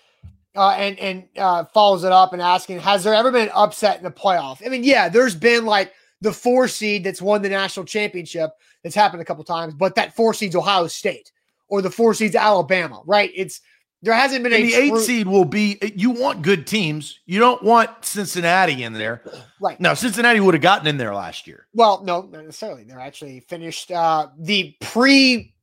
[0.55, 3.97] Uh, and and uh, follows it up and asking, has there ever been an upset
[3.97, 4.65] in the playoff?
[4.65, 8.51] I mean, yeah, there's been like the four seed that's won the national championship.
[8.83, 11.31] That's happened a couple times, but that four seed's Ohio State
[11.67, 13.31] or the four seed's Alabama, right?
[13.35, 13.61] It's
[14.01, 15.77] there hasn't been and the eight seed will be.
[15.95, 17.19] You want good teams.
[17.25, 19.23] You don't want Cincinnati in there,
[19.59, 19.79] right?
[19.79, 21.67] Now Cincinnati would have gotten in there last year.
[21.73, 22.85] Well, no, not necessarily.
[22.85, 25.53] They're actually finished uh, the pre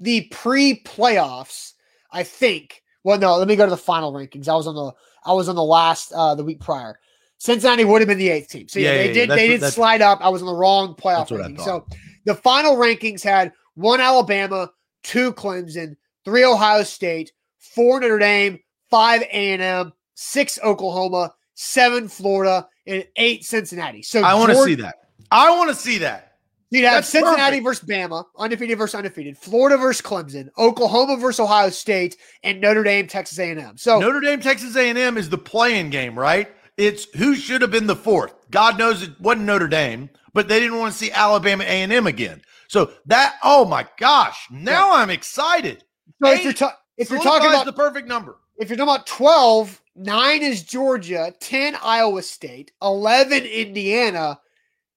[0.00, 1.72] the pre playoffs.
[2.12, 2.82] I think.
[3.02, 3.36] Well, no.
[3.36, 4.48] Let me go to the final rankings.
[4.48, 4.92] I was on the
[5.24, 6.98] I was on the last uh, the week prior.
[7.38, 8.68] Cincinnati would have been the eighth team.
[8.68, 10.20] So yeah, yeah they yeah, did they did slide up.
[10.20, 11.64] I was on the wrong playoff ranking.
[11.64, 11.86] So
[12.24, 14.70] the final rankings had one Alabama,
[15.02, 17.32] two Clemson, three Ohio State,
[17.74, 18.58] four Notre Dame,
[18.90, 24.02] five A&M, six Oklahoma, seven Florida, and eight Cincinnati.
[24.02, 24.94] So I want to see that.
[25.30, 26.26] I want to see that.
[26.70, 27.64] You'd have That's Cincinnati perfect.
[27.64, 33.06] versus Bama, undefeated versus undefeated, Florida versus Clemson, Oklahoma versus Ohio State, and Notre Dame,
[33.06, 33.76] Texas A&M.
[33.76, 36.50] So Notre Dame, Texas A&M is the playing game, right?
[36.76, 38.34] It's who should have been the fourth.
[38.50, 42.42] God knows it wasn't Notre Dame, but they didn't want to see Alabama A&M again.
[42.68, 45.02] So that, oh my gosh, now yeah.
[45.02, 45.84] I'm excited.
[46.20, 49.06] So Eight, if you're, if you're talking about the perfect number, if you're talking about
[49.06, 54.40] 12, nine is Georgia, 10 Iowa State, 11 Indiana,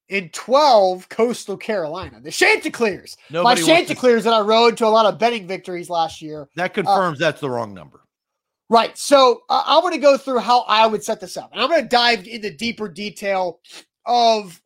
[0.09, 2.19] and 12 Coastal Carolina.
[2.21, 3.17] The Chanticleers.
[3.29, 6.49] Nobody My Chanticleers that I rode to a lot of betting victories last year.
[6.55, 8.01] That confirms uh, that's the wrong number.
[8.69, 8.97] Right.
[8.97, 11.51] So uh, I want to go through how I would set this up.
[11.51, 13.59] And I'm going to dive into deeper detail
[14.05, 14.61] of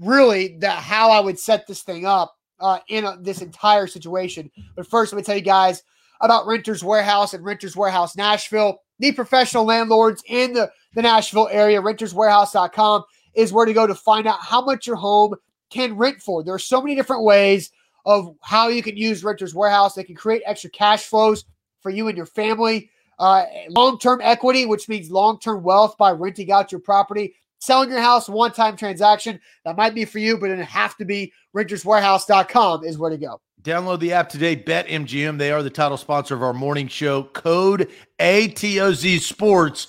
[0.00, 4.50] really the how I would set this thing up uh, in a, this entire situation.
[4.76, 5.82] But first, let me tell you guys
[6.24, 11.82] about Renters Warehouse and Renters Warehouse Nashville, the professional landlords in the, the Nashville area.
[11.82, 15.34] RentersWarehouse.com is where to go to find out how much your home
[15.70, 16.42] can rent for.
[16.42, 17.70] There are so many different ways
[18.06, 19.94] of how you can use Renters Warehouse.
[19.94, 21.44] They can create extra cash flows
[21.80, 22.90] for you and your family.
[23.18, 27.34] Uh, long term equity, which means long term wealth by renting out your property.
[27.58, 29.40] Selling your house, one time transaction.
[29.64, 33.40] That might be for you, but it have to be renterswarehouse.com is where to go.
[33.64, 35.38] Download the app today, BetMGM.
[35.38, 37.22] They are the title sponsor of our morning show.
[37.22, 39.86] Code ATOZ Sports.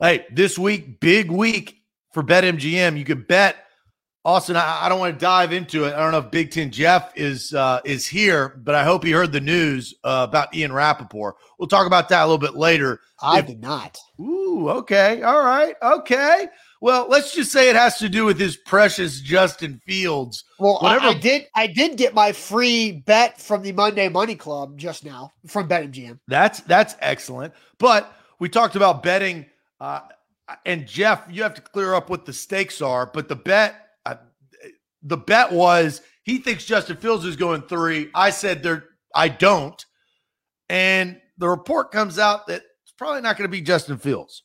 [0.00, 1.82] Hey, this week, big week
[2.12, 2.98] for BetMGM.
[2.98, 3.58] You can bet
[4.24, 5.94] Austin, I, I, don't want to dive into it.
[5.94, 9.12] I don't know if Big Ten Jeff is uh, is here, but I hope he
[9.12, 11.36] heard the news uh, about Ian Rapoport.
[11.60, 13.00] We'll talk about that a little bit later.
[13.20, 13.98] I if, did not.
[14.20, 16.48] Ooh, okay, all right, okay.
[16.82, 20.44] Well, let's just say it has to do with his precious Justin Fields.
[20.58, 21.06] Well, Whatever.
[21.06, 21.46] I, I did.
[21.54, 26.18] I did get my free bet from the Monday Money Club just now from BetMGM.
[26.26, 27.54] That's that's excellent.
[27.78, 29.46] But we talked about betting,
[29.80, 30.00] uh,
[30.66, 33.06] and Jeff, you have to clear up what the stakes are.
[33.06, 33.82] But the bet
[35.02, 38.10] the bet was he thinks Justin Fields is going three.
[38.14, 39.84] I said there I don't.
[40.68, 44.42] And the report comes out that it's probably not going to be Justin Fields.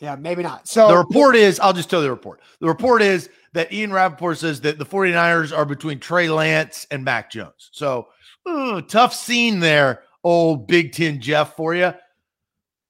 [0.00, 0.68] Yeah, maybe not.
[0.68, 2.40] So the report is, I'll just tell you the report.
[2.60, 7.04] The report is that Ian Rapoport says that the 49ers are between Trey Lance and
[7.04, 7.70] Mac Jones.
[7.72, 8.08] So
[8.48, 11.92] ooh, tough scene there, old Big Ten Jeff for you.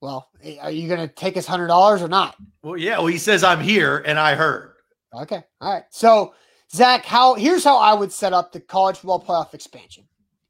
[0.01, 0.29] Well,
[0.61, 2.35] are you going to take his hundred dollars or not?
[2.63, 2.97] Well, yeah.
[2.97, 4.75] Well, he says I'm here, and I heard.
[5.13, 5.43] Okay.
[5.59, 5.83] All right.
[5.89, 6.33] So
[6.73, 10.05] Zach, how here's how I would set up the college football playoff expansion.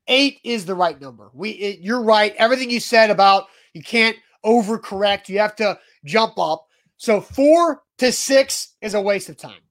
[0.07, 1.29] Eight is the right number.
[1.33, 2.33] We, it, you're right.
[2.37, 5.29] Everything you said about you can't overcorrect.
[5.29, 6.65] You have to jump up.
[6.97, 9.61] So four to six is a waste of time.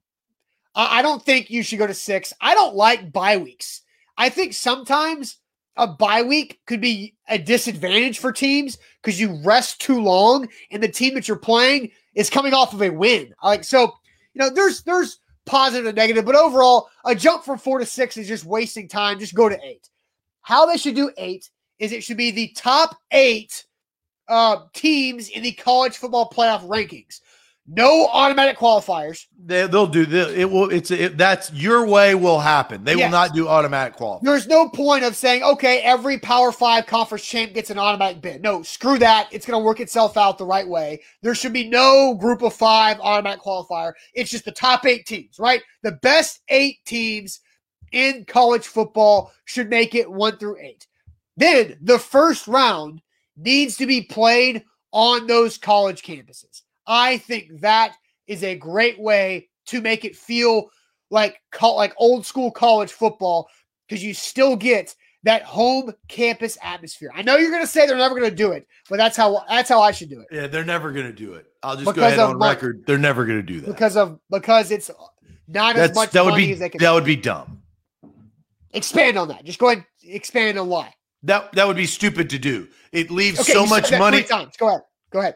[0.75, 2.33] I, don't think you should go to six.
[2.39, 3.81] I don't like bye weeks.
[4.17, 5.37] I think sometimes
[5.75, 10.81] a bye week could be a disadvantage for teams because you rest too long and
[10.81, 13.33] the team that you're playing is coming off of a win.
[13.43, 13.93] Like so,
[14.33, 18.17] you know, there's there's positive and negative, but overall, a jump from four to six
[18.17, 19.19] is just wasting time.
[19.19, 19.89] Just go to eight.
[20.41, 23.65] How they should do eight is it should be the top eight
[24.29, 27.19] uh, teams in the college football playoff rankings.
[27.71, 29.27] No automatic qualifiers.
[29.45, 30.49] They, will do the, it.
[30.49, 32.83] Will it's it, that's your way will happen.
[32.83, 33.03] They yes.
[33.03, 34.23] will not do automatic qualifiers.
[34.23, 38.41] There's no point of saying okay, every Power Five conference champ gets an automatic bid.
[38.41, 39.27] No, screw that.
[39.31, 40.99] It's going to work itself out the right way.
[41.21, 43.93] There should be no Group of Five automatic qualifier.
[44.15, 45.61] It's just the top eight teams, right?
[45.83, 47.39] The best eight teams
[47.91, 50.87] in college football should make it one through eight.
[51.37, 53.01] Then the first round
[53.39, 56.61] needs to be played on those college campuses.
[56.85, 57.95] I think that
[58.27, 60.69] is a great way to make it feel
[61.09, 63.49] like like old school college football
[63.87, 67.11] because you still get that home campus atmosphere.
[67.13, 69.43] I know you're going to say they're never going to do it, but that's how
[69.49, 70.27] that's how I should do it.
[70.31, 71.47] Yeah, they're never going to do it.
[71.61, 72.83] I'll just because go ahead on my, record.
[72.85, 74.89] They're never going to do that because of because it's
[75.47, 76.79] not that's, as much that would be, as they can.
[76.79, 77.61] That would be dumb.
[78.71, 79.43] Expand on that.
[79.43, 79.85] Just go ahead.
[80.03, 80.93] Expand on why.
[81.23, 82.67] That that would be stupid to do.
[82.91, 84.23] It leaves okay, so much money.
[84.23, 84.81] Go ahead.
[85.11, 85.35] Go ahead.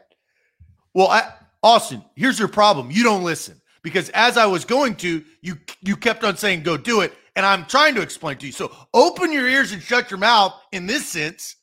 [0.94, 2.90] Well, I, Austin, here's your problem.
[2.90, 6.76] You don't listen because as I was going to, you you kept on saying go
[6.76, 8.52] do it, and I'm trying to explain to you.
[8.52, 11.56] So open your ears and shut your mouth in this sense.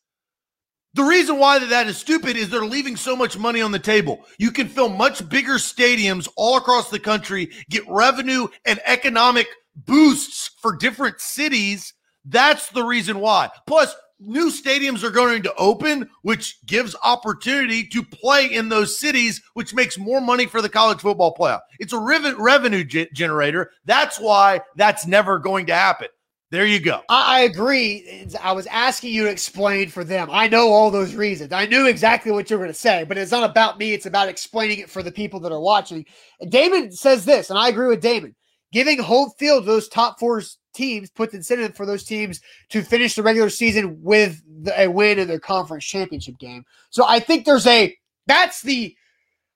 [0.94, 4.26] The reason why that is stupid is they're leaving so much money on the table.
[4.38, 10.52] You can fill much bigger stadiums all across the country, get revenue and economic boosts
[10.62, 11.94] for different cities.
[12.26, 13.50] That's the reason why.
[13.68, 19.42] Plus, new stadiums are going to open, which gives opportunity to play in those cities,
[19.54, 21.62] which makes more money for the college football playoff.
[21.80, 23.72] It's a revenue generator.
[23.86, 26.08] That's why that's never going to happen.
[26.52, 27.02] There you go.
[27.08, 28.28] I, agree.
[28.44, 30.28] I was asking you to explain for them.
[30.30, 31.54] I know all those reasons.
[31.54, 33.94] I knew exactly what you were going to say, but it's not about me.
[33.94, 36.06] It's about explaining it for the people that are watching.
[36.42, 38.36] And Damon says this, and I agree with Damon.
[38.74, 40.42] Giving home field those top four
[40.74, 45.20] teams puts incentive for those teams to finish the regular season with the, a win
[45.20, 46.66] in their conference championship game.
[46.90, 47.96] So I think there's a
[48.28, 48.96] that's the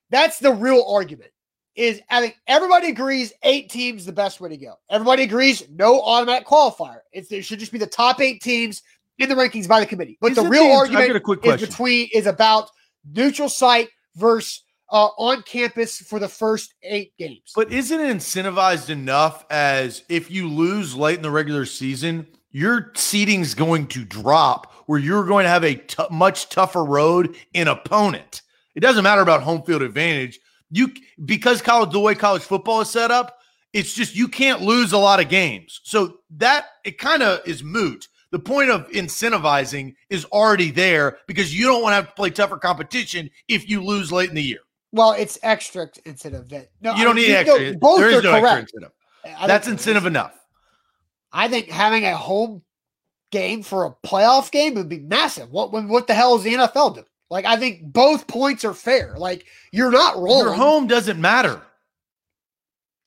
[0.10, 1.32] that's the real argument.
[1.75, 4.75] Is I think everybody agrees eight teams the best way to go.
[4.89, 6.99] Everybody agrees no automatic qualifier.
[7.12, 8.82] It's it should just be the top eight teams
[9.17, 10.17] in the rankings by the committee.
[10.21, 12.69] But the real the, argument is between is about
[13.13, 17.52] neutral site versus uh, on campus for the first eight games.
[17.56, 22.91] But isn't it incentivized enough as if you lose late in the regular season, your
[22.95, 27.36] seating is going to drop where you're going to have a t- much tougher road
[27.54, 28.43] in opponent.
[28.76, 30.39] It doesn't matter about home field advantage.
[30.69, 30.91] You
[31.26, 33.39] because college the way college football is set up,
[33.74, 35.82] it's just you can't lose a lot of games.
[35.84, 38.08] So that it kind of is moot.
[38.32, 42.30] The point of incentivizing is already there because you don't want to have to play
[42.30, 44.60] tougher competition if you lose late in the year.
[44.96, 47.72] Well, it's extra incentive that no, you don't I need extra.
[47.72, 48.62] No, both there is no correct.
[48.64, 48.92] extra incentive.
[49.46, 50.34] That's incentive enough.
[51.34, 52.62] I think having a home
[53.30, 55.52] game for a playoff game would be massive.
[55.52, 57.06] What what the hell is the NFL doing?
[57.30, 59.16] Like I think both points are fair.
[59.18, 60.40] Like you're not wrong.
[60.40, 61.62] Your home doesn't matter.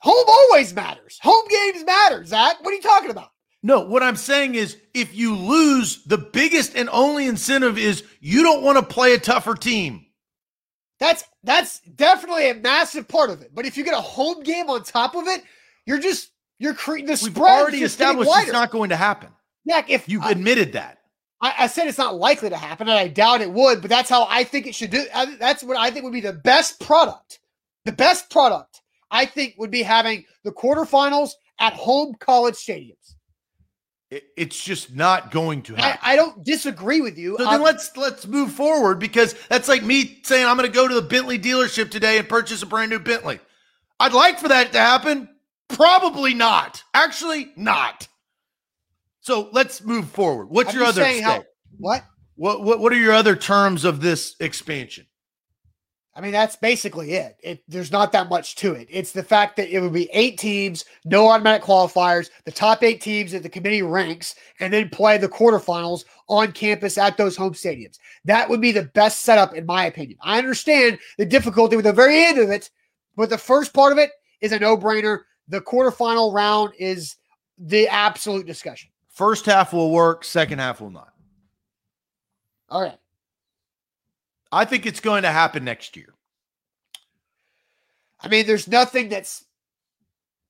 [0.01, 1.19] Home always matters.
[1.23, 2.63] Home games matter, Zach.
[2.63, 3.31] What are you talking about?
[3.63, 8.43] No, what I'm saying is if you lose, the biggest and only incentive is you
[8.43, 10.05] don't want to play a tougher team.
[11.01, 13.55] That's that's definitely a massive part of it.
[13.55, 15.43] But if you get a home game on top of it,
[15.87, 19.31] you're just you're creating the We've already established it's not going to happen.
[19.65, 20.99] Yeah, if you've admitted that.
[21.41, 23.81] I, I, said it's not likely to happen, and I doubt it would.
[23.81, 25.05] But that's how I think it should do.
[25.39, 27.39] That's what I think would be the best product.
[27.85, 31.31] The best product I think would be having the quarterfinals
[31.61, 33.15] at home college stadiums
[34.11, 35.99] it's just not going to happen.
[36.03, 37.37] I, I don't disagree with you.
[37.39, 40.75] So then uh, let's let's move forward because that's like me saying I'm going to
[40.75, 43.39] go to the Bentley dealership today and purchase a brand new Bentley.
[44.01, 45.29] I'd like for that to happen.
[45.69, 46.83] Probably not.
[46.95, 48.09] Actually, not.
[49.21, 50.47] So let's move forward.
[50.49, 51.45] What's I'm your other how,
[51.77, 52.05] what?
[52.37, 55.07] What what what are your other terms of this expansion?
[56.19, 57.37] I mean, that's basically it.
[57.45, 57.63] it.
[57.69, 58.89] There's not that much to it.
[58.91, 63.01] It's the fact that it would be eight teams, no automatic qualifiers, the top eight
[63.01, 67.53] teams that the committee ranks, and then play the quarterfinals on campus at those home
[67.53, 68.01] stadiums.
[68.25, 70.19] That would be the best setup, in my opinion.
[70.21, 72.69] I understand the difficulty with the very end of it,
[73.15, 75.21] but the first part of it is a no brainer.
[75.47, 77.15] The quarterfinal round is
[77.59, 78.91] the absolute discussion.
[79.09, 81.13] First half will work, second half will not.
[82.71, 82.99] All right.
[84.51, 86.15] I think it's going to happen next year.
[88.21, 89.45] I mean, there's nothing that's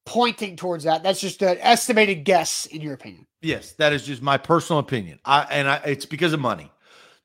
[0.06, 1.02] pointing towards that.
[1.02, 3.26] That's just an estimated guess, in your opinion.
[3.42, 5.18] Yes, that is just my personal opinion.
[5.24, 6.72] I and I, it's because of money.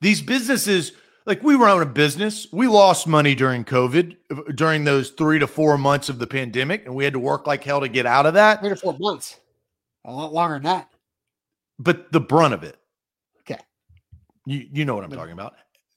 [0.02, 0.92] These businesses,
[1.26, 4.18] like we were run a business, we lost money during COVID,
[4.56, 7.64] during those three to four months of the pandemic, and we had to work like
[7.64, 8.60] hell to get out of that.
[8.60, 9.38] Three to four months,
[10.04, 10.90] a lot longer than that.
[11.80, 12.78] But the brunt of it.
[13.42, 13.62] Okay.
[14.46, 15.54] You you know what I'm but, talking about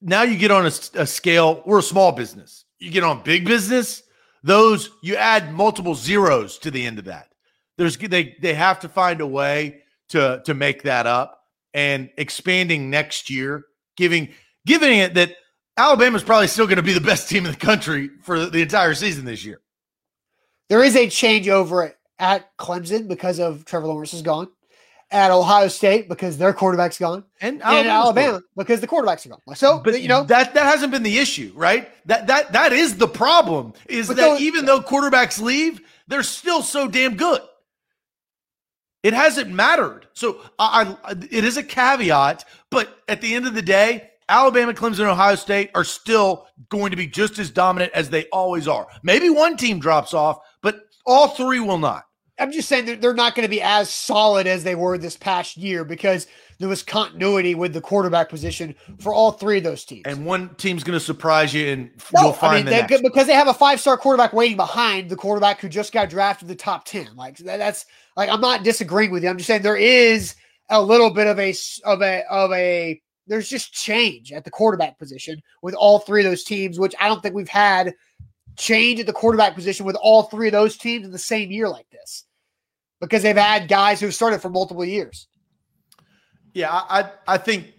[0.06, 2.64] now you get on a, a scale, we're a small business.
[2.78, 4.02] You get on big business,
[4.42, 7.28] those you add multiple zeros to the end of that.
[7.76, 11.40] There's they they have to find a way to to make that up
[11.74, 13.64] and expanding next year,
[13.96, 14.28] giving
[14.64, 15.34] giving it that
[15.76, 18.94] Alabama's probably still going to be the best team in the country for the entire
[18.94, 19.60] season this year.
[20.68, 24.48] There is a changeover at Clemson because of Trevor Lawrence is gone.
[25.10, 29.56] At Ohio State because their quarterback's gone, and, and Alabama because the quarterbacks are gone.
[29.56, 31.88] So, but you know that that hasn't been the issue, right?
[32.06, 33.72] That that that is the problem.
[33.88, 37.40] Is that even though quarterbacks leave, they're still so damn good.
[39.02, 40.08] It hasn't mattered.
[40.14, 44.74] So I, I, it is a caveat, but at the end of the day, Alabama,
[44.74, 48.88] Clemson, Ohio State are still going to be just as dominant as they always are.
[49.04, 52.05] Maybe one team drops off, but all three will not.
[52.38, 55.16] I'm just saying that they're not going to be as solid as they were this
[55.16, 56.26] past year because
[56.58, 60.02] there was continuity with the quarterback position for all three of those teams.
[60.04, 63.02] And one team's going to surprise you, and no, you'll find I mean, the next.
[63.02, 66.48] because they have a five star quarterback waiting behind the quarterback who just got drafted
[66.48, 67.08] the top ten.
[67.16, 69.30] Like that's like I'm not disagreeing with you.
[69.30, 70.34] I'm just saying there is
[70.68, 74.98] a little bit of a of a of a there's just change at the quarterback
[74.98, 77.94] position with all three of those teams, which I don't think we've had
[78.56, 81.68] change at the quarterback position with all three of those teams in the same year
[81.68, 82.24] like this
[83.00, 85.28] because they've had guys who started for multiple years.
[86.52, 87.72] Yeah, I I think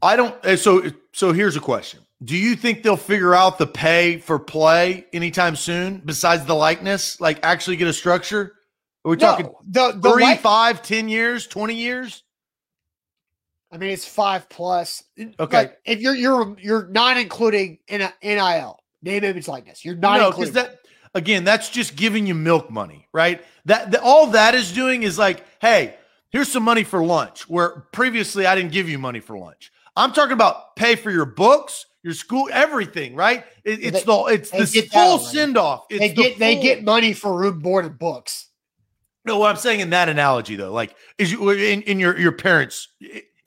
[0.00, 2.00] I don't eh, so so here's a question.
[2.22, 7.20] Do you think they'll figure out the pay for play anytime soon besides the likeness?
[7.20, 8.54] Like actually get a structure?
[9.04, 12.24] Are we no, talking the, the three, like, five, ten years, 20 years?
[13.70, 15.04] I mean, it's five plus.
[15.18, 15.56] Okay.
[15.56, 20.18] Like if you're you're you're not including in a NIL name, image, likeness, you're not
[20.18, 20.78] no because that
[21.14, 23.44] again, that's just giving you milk money, right?
[23.66, 25.96] That, that all that is doing is like, hey,
[26.30, 27.48] here's some money for lunch.
[27.48, 29.72] Where previously I didn't give you money for lunch.
[29.96, 33.44] I'm talking about pay for your books, your school, everything, right?
[33.64, 35.88] It, it's they, the it's the full send off.
[35.88, 38.46] They get the they get money for room, board, and books.
[39.24, 42.32] No, what I'm saying in that analogy though, like is you in, in your your
[42.32, 42.88] parents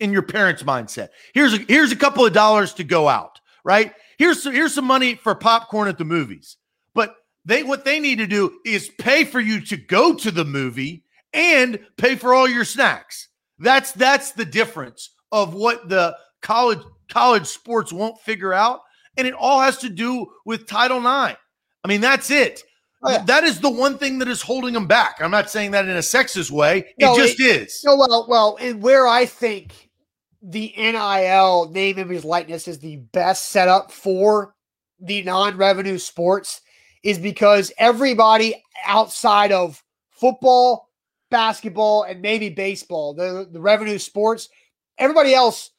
[0.02, 1.10] in your parents' mindset.
[1.34, 3.94] Here's a here's a couple of dollars to go out, right?
[4.18, 6.58] Here's some, here's some money for popcorn at the movies.
[6.94, 10.44] But they what they need to do is pay for you to go to the
[10.44, 13.30] movie and pay for all your snacks.
[13.60, 18.82] That's that's the difference of what the college college sports won't figure out,
[19.18, 21.38] and it all has to do with Title IX.
[21.84, 22.64] I mean, that's it.
[23.04, 23.24] Oh, yeah.
[23.24, 25.18] That is the one thing that is holding them back.
[25.22, 26.94] I'm not saying that in a sexist way.
[27.00, 27.82] No, it just it, is.
[27.84, 29.90] No, well, well, and where I think
[30.42, 34.56] the NIL name, image, likeness is the best setup for
[35.00, 36.62] the non-revenue sports
[37.04, 40.90] is because everybody outside of football,
[41.30, 44.50] basketball, and maybe baseball, the, the revenue sports,
[44.98, 45.72] everybody else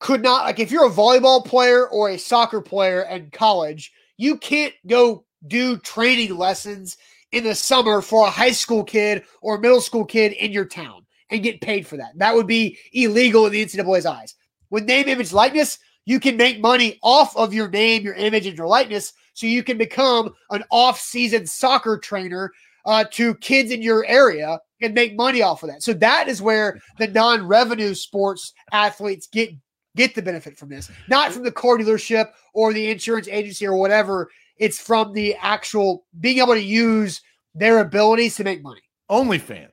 [0.00, 4.36] could not like if you're a volleyball player or a soccer player in college, you
[4.36, 6.96] can't go do training lessons
[7.32, 11.03] in the summer for a high school kid or middle school kid in your town
[11.30, 12.16] and get paid for that.
[12.16, 14.34] That would be illegal in the NCAA's eyes.
[14.70, 18.56] With name, image, likeness, you can make money off of your name, your image, and
[18.56, 19.12] your likeness.
[19.34, 22.52] So you can become an off-season soccer trainer
[22.86, 25.82] uh, to kids in your area and make money off of that.
[25.82, 29.50] So that is where the non-revenue sports athletes get
[29.96, 33.76] get the benefit from this, not from the car dealership or the insurance agency or
[33.76, 34.28] whatever.
[34.56, 37.22] It's from the actual being able to use
[37.54, 38.80] their abilities to make money.
[39.10, 39.68] OnlyFans.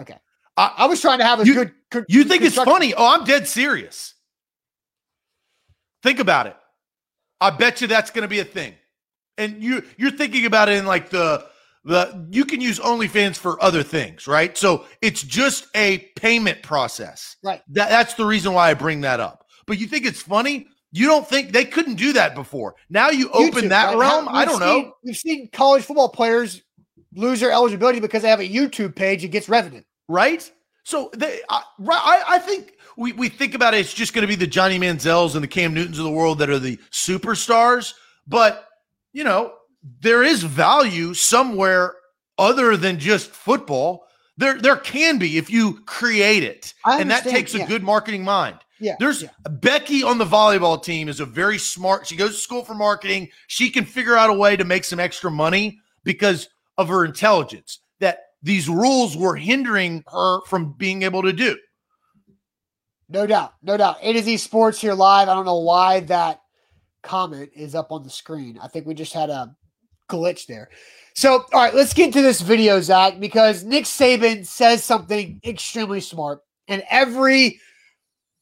[0.00, 0.18] Okay.
[0.56, 2.04] I, I was trying to have a you, good, good.
[2.08, 2.94] You think it's funny?
[2.94, 4.14] Oh, I'm dead serious.
[6.02, 6.56] Think about it.
[7.40, 8.74] I bet you that's going to be a thing.
[9.36, 11.46] And you you're thinking about it in like the
[11.84, 14.56] the you can use OnlyFans for other things, right?
[14.56, 17.36] So it's just a payment process.
[17.44, 17.62] Right.
[17.68, 19.46] That, that's the reason why I bring that up.
[19.66, 20.66] But you think it's funny?
[20.90, 22.74] You don't think they couldn't do that before?
[22.90, 23.98] Now you open YouTube, that right?
[23.98, 24.26] realm.
[24.26, 24.92] How, I don't seen, know.
[25.04, 26.62] You've seen college football players
[27.14, 29.82] lose their eligibility because they have a YouTube page and gets revenue.
[30.08, 30.50] Right.
[30.84, 34.28] So they, I, I, I think we, we think about it, it's just going to
[34.28, 37.92] be the Johnny Manziels and the Cam Newtons of the world that are the superstars.
[38.26, 38.66] But,
[39.12, 39.52] you know,
[40.00, 41.94] there is value somewhere
[42.38, 44.06] other than just football.
[44.38, 47.64] There, there can be if you create it, and that takes yeah.
[47.64, 48.58] a good marketing mind.
[48.78, 49.30] Yeah, there's yeah.
[49.50, 52.06] Becky on the volleyball team is a very smart.
[52.06, 53.30] She goes to school for marketing.
[53.48, 57.80] She can figure out a way to make some extra money because of her intelligence
[58.42, 61.56] these rules were hindering her from being able to do.
[63.08, 63.54] No doubt.
[63.62, 63.98] No doubt.
[64.02, 65.28] A to Z Sports here live.
[65.28, 66.40] I don't know why that
[67.02, 68.58] comment is up on the screen.
[68.62, 69.54] I think we just had a
[70.10, 70.68] glitch there.
[71.14, 76.00] So, all right, let's get to this video, Zach, because Nick Saban says something extremely
[76.00, 76.40] smart.
[76.68, 77.60] And every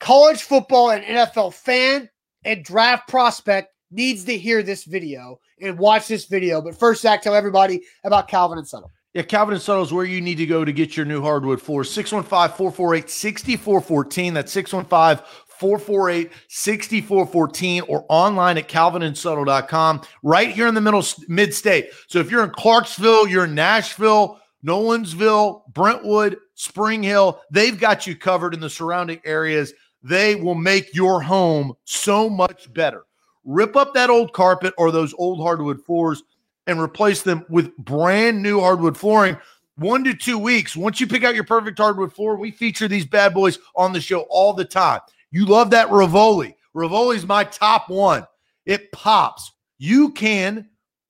[0.01, 2.11] college football and NFL fan
[2.45, 6.61] and draft prospect needs to hear this video and watch this video.
[6.61, 8.91] But first, Zach, tell everybody about Calvin and Settle.
[9.17, 11.63] Yeah, Calvin and Settle is where you need to go to get your new hardwood
[11.63, 11.91] floors.
[11.91, 14.35] 615 448 6414.
[14.35, 15.25] That's 615
[15.59, 21.89] 448 6414 or online at calvinandsettle.com right here in the middle mid state.
[22.09, 28.17] So if you're in Clarksville, you're in Nashville, Nolensville, Brentwood, Spring Hill, they've got you
[28.17, 29.73] covered in the surrounding areas.
[30.03, 33.05] They will make your home so much better.
[33.47, 36.23] Rip up that old carpet or those old hardwood floors
[36.67, 39.37] and replace them with brand new hardwood flooring.
[39.77, 40.77] One to two weeks.
[40.77, 44.01] Once you pick out your perfect hardwood floor, we feature these bad boys on the
[44.01, 45.01] show all the time.
[45.31, 46.57] You love that Rivoli.
[46.73, 48.27] Rivoli's my top one.
[48.65, 49.53] It pops.
[49.79, 50.69] You can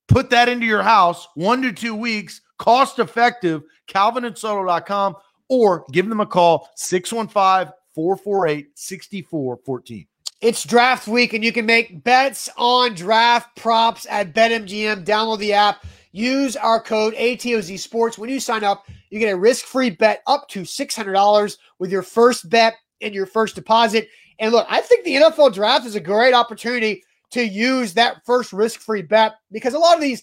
[0.09, 3.63] put that into your house one to two weeks, cost effective.
[3.89, 5.17] CalvinandSettle.com
[5.49, 10.07] or give them a call 615 448 6414.
[10.43, 15.07] It's draft week, and you can make bets on draft props at BetMGM.
[15.07, 15.87] Download the app.
[16.13, 18.19] Use our code ATOZ Sports.
[18.19, 22.03] When you sign up, you get a risk free bet up to $600 with your
[22.03, 24.09] first bet and your first deposit.
[24.39, 28.53] And look, I think the NFL draft is a great opportunity to use that first
[28.53, 30.23] risk free bet because a lot of these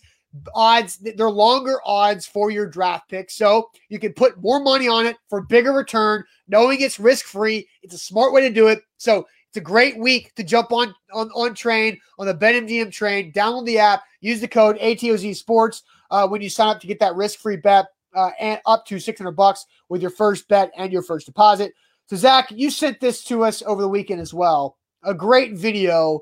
[0.53, 3.31] odds, they're longer odds for your draft pick.
[3.31, 7.67] So you can put more money on it for bigger return, knowing it's risk free.
[7.81, 8.81] It's a smart way to do it.
[8.97, 13.31] So it's a great week to jump on on, on train on the BetMGM train.
[13.31, 16.99] Download the app, use the code ATOZ Sports uh, when you sign up to get
[16.99, 17.85] that risk free bet
[18.15, 21.71] uh, and up to 600 bucks with your first bet and your first deposit.
[22.07, 24.75] So Zach, you sent this to us over the weekend as well.
[25.03, 26.21] A great video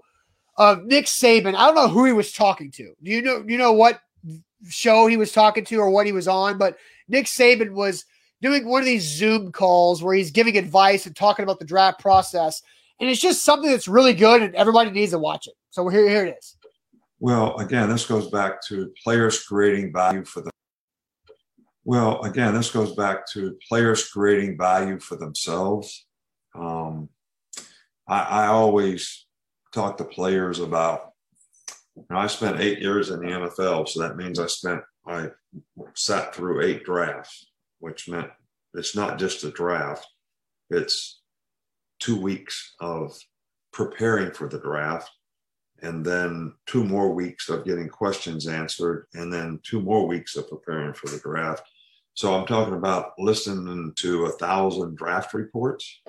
[0.58, 1.56] of Nick Saban.
[1.56, 2.94] I don't know who he was talking to.
[3.02, 3.44] Do you know?
[3.44, 4.02] Do you know what
[4.68, 6.58] show he was talking to or what he was on?
[6.58, 6.76] But
[7.08, 8.04] Nick Saban was
[8.42, 12.02] doing one of these Zoom calls where he's giving advice and talking about the draft
[12.02, 12.62] process.
[13.02, 15.56] And it's just something that's really good and everybody needs to watch it.
[15.72, 16.56] So here, here it is.
[17.20, 20.52] Well, again, this goes back to players creating value for them.
[21.84, 26.06] Well, again, this goes back to players creating value for themselves.
[26.54, 27.10] Um,
[28.08, 29.26] I, I always
[29.74, 31.08] talk to players about.
[31.96, 35.30] You know, I spent eight years in the NFL, so that means I spent I
[35.96, 37.48] sat through eight drafts,
[37.80, 38.30] which meant
[38.74, 40.08] it's not just a draft;
[40.70, 41.21] it's
[42.02, 43.18] two weeks of
[43.72, 45.10] preparing for the draft
[45.82, 50.50] and then two more weeks of getting questions answered and then two more weeks of
[50.50, 51.64] preparing for the draft.
[52.14, 56.02] So i'm talking about listening to a thousand draft reports.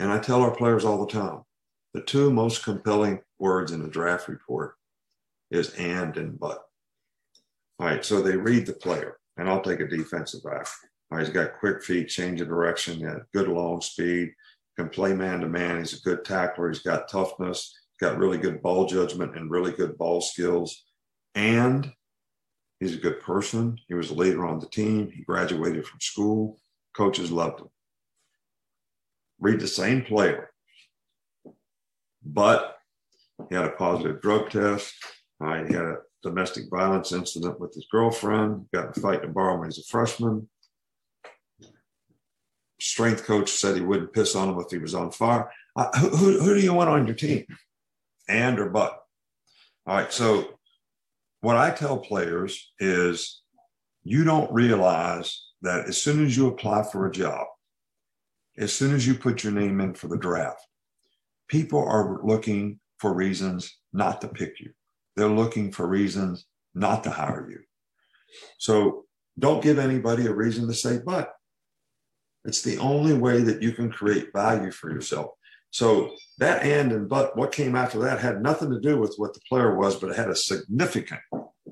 [0.00, 1.42] And i tell our players all the time
[1.94, 4.74] the two most compelling words in a draft report
[5.50, 6.64] is and and but.
[7.78, 10.66] All right so they read the player and i'll take a defensive back
[11.16, 14.32] he's got quick feet, change of direction, good long speed,
[14.78, 15.78] can play man to man.
[15.78, 16.68] He's a good tackler.
[16.68, 17.74] He's got toughness.
[17.98, 20.84] He's got really good ball judgment and really good ball skills.
[21.34, 21.90] And
[22.78, 23.78] he's a good person.
[23.88, 25.10] He was a leader on the team.
[25.10, 26.60] He graduated from school.
[26.96, 27.68] Coaches loved him.
[29.40, 30.50] Read the same player,
[32.24, 32.76] but
[33.48, 34.92] he had a positive drug test.
[35.40, 38.66] Uh, he had a domestic violence incident with his girlfriend.
[38.74, 40.48] Got in a fight in a bar when he was a freshman
[42.80, 45.50] strength coach said he wouldn't piss on him if he was on fire.
[45.76, 47.44] Uh, who, who do you want on your team?
[48.28, 48.98] And or but?
[49.86, 50.12] All right.
[50.12, 50.58] So
[51.40, 53.42] what I tell players is
[54.02, 57.46] you don't realize that as soon as you apply for a job,
[58.56, 60.60] as soon as you put your name in for the draft,
[61.48, 64.72] people are looking for reasons not to pick you.
[65.16, 67.60] They're looking for reasons not to hire you.
[68.58, 69.04] So
[69.38, 71.32] don't give anybody a reason to say, but
[72.48, 75.32] it's the only way that you can create value for yourself.
[75.70, 79.34] So that and and but what came after that had nothing to do with what
[79.34, 81.20] the player was, but it had a significant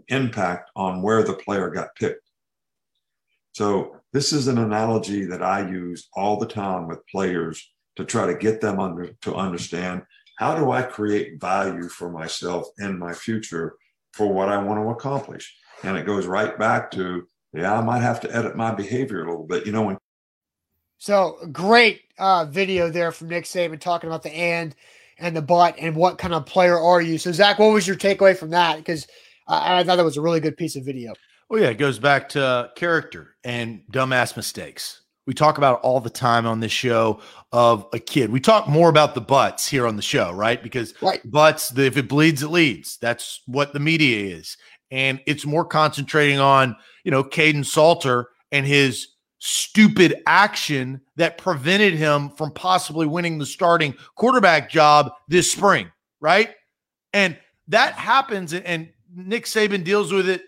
[0.09, 2.31] impact on where the player got picked.
[3.53, 7.67] So this is an analogy that I use all the time with players
[7.97, 10.03] to try to get them under to understand
[10.37, 13.77] how do I create value for myself and my future
[14.13, 15.57] for what I want to accomplish.
[15.83, 19.31] And it goes right back to, yeah, I might have to edit my behavior a
[19.31, 19.65] little bit.
[19.65, 19.97] You know, when
[20.99, 24.75] so great uh, video there from Nick Saban talking about the and
[25.19, 27.19] and the but and what kind of player are you.
[27.19, 28.77] So Zach, what was your takeaway from that?
[28.77, 29.07] Because
[29.49, 31.15] I, I thought that was a really good piece of video.
[31.49, 35.03] Well, yeah, it goes back to character and dumbass mistakes.
[35.27, 37.21] We talk about all the time on this show
[37.51, 38.31] of a kid.
[38.31, 40.63] We talk more about the butts here on the show, right?
[40.63, 41.21] Because right.
[41.29, 42.97] butts, the, if it bleeds, it leads.
[42.99, 44.57] That's what the media is,
[44.91, 49.09] and it's more concentrating on you know Kaidon Salter and his
[49.39, 56.51] stupid action that prevented him from possibly winning the starting quarterback job this spring, right?
[57.13, 57.37] And
[57.69, 60.43] that happens, and Nick Saban deals with it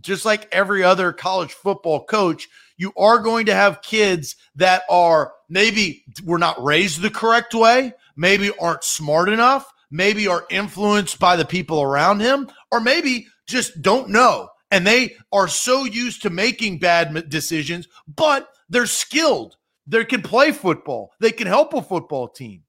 [0.00, 2.48] just like every other college football coach.
[2.76, 7.92] You are going to have kids that are maybe were not raised the correct way,
[8.16, 13.80] maybe aren't smart enough, maybe are influenced by the people around him, or maybe just
[13.82, 19.56] don't know and they are so used to making bad decisions, but they're skilled.
[19.86, 21.12] They can play football.
[21.20, 22.64] They can help a football team.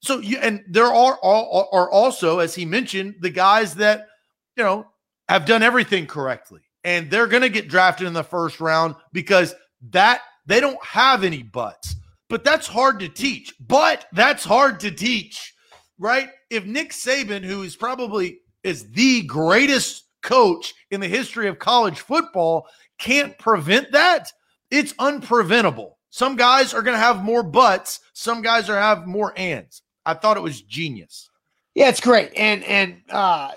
[0.00, 4.08] So you and there are are also, as he mentioned, the guys that
[4.56, 4.86] you know
[5.28, 9.54] have done everything correctly, and they're going to get drafted in the first round because
[9.90, 11.94] that they don't have any buts.
[12.28, 13.54] But that's hard to teach.
[13.60, 15.54] But that's hard to teach,
[15.98, 16.30] right?
[16.50, 22.00] If Nick Saban, who is probably is the greatest coach in the history of college
[22.00, 22.66] football,
[22.98, 24.32] can't prevent that,
[24.70, 25.92] it's unpreventable.
[26.10, 28.00] Some guys are going to have more butts.
[28.12, 29.82] Some guys are have more ands.
[30.06, 31.30] I thought it was genius.
[31.74, 32.32] Yeah, it's great.
[32.36, 33.52] And and uh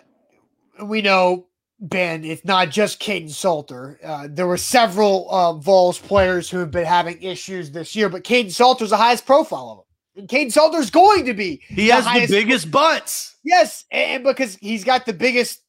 [0.84, 1.48] we know
[1.80, 4.00] Ben, it's not just Kaidon Salter.
[4.04, 8.24] Uh, there were several uh, Vols players who have been having issues this year, but
[8.24, 9.86] Kaidon Salter's the highest profile of them.
[10.24, 11.62] And Kaidon Salter's going to be.
[11.68, 13.36] He has the biggest pro- butts.
[13.44, 15.62] Yes, and because he's got the biggest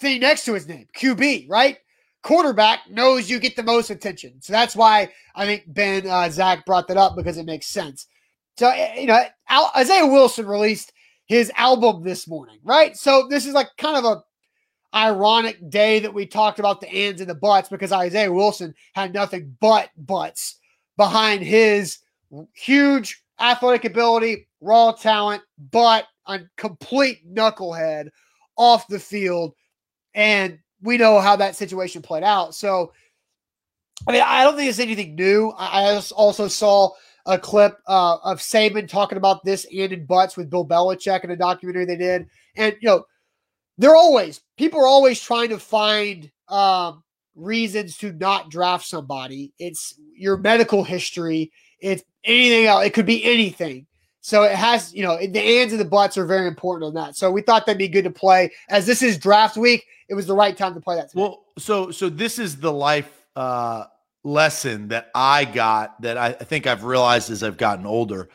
[0.00, 1.78] thing next to his name, QB, right?
[2.22, 4.40] Quarterback knows you get the most attention.
[4.40, 8.06] So that's why I think Ben uh, Zach brought that up because it makes sense.
[8.56, 10.92] So, eh, you know, Al- Isaiah Wilson released
[11.26, 12.96] his album this morning, right?
[12.96, 14.22] So this is like kind of a
[14.94, 19.14] ironic day that we talked about the ands and the butts because Isaiah Wilson had
[19.14, 20.58] nothing but butts
[20.96, 21.98] behind his
[22.52, 28.08] huge athletic ability, raw talent, but a complete knucklehead
[28.56, 29.54] off the field.
[30.14, 32.54] And we know how that situation played out.
[32.54, 32.92] So,
[34.08, 35.52] I mean, I don't think it's anything new.
[35.56, 36.90] I also saw
[37.26, 41.30] a clip uh, of Saban talking about this and in butts with Bill Belichick in
[41.30, 42.26] a documentary they did.
[42.56, 43.04] And, you know,
[43.78, 47.02] they're always, people are always trying to find um,
[47.34, 49.52] reasons to not draft somebody.
[49.58, 52.84] It's your medical history, it's anything else.
[52.84, 53.86] It could be anything.
[54.20, 57.16] So it has, you know, the ands and the butts are very important on that.
[57.16, 58.50] So we thought that'd be good to play.
[58.68, 61.10] As this is draft week, it was the right time to play that.
[61.10, 61.22] Today.
[61.22, 63.84] Well, so so this is the life uh
[64.22, 68.28] lesson that I got that I, I think I've realized as I've gotten older.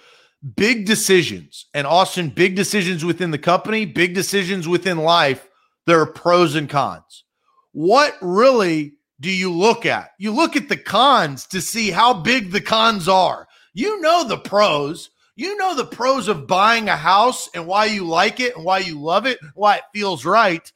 [0.55, 5.47] Big decisions, and Austin, big decisions within the company, big decisions within life,
[5.87, 7.23] there are pros and cons.
[7.71, 10.11] What really do you look at?
[10.19, 13.47] You look at the cons to see how big the cons are.
[13.73, 15.09] You know the pros.
[15.35, 18.79] You know the pros of buying a house and why you like it and why
[18.79, 20.71] you love it, why it feels right.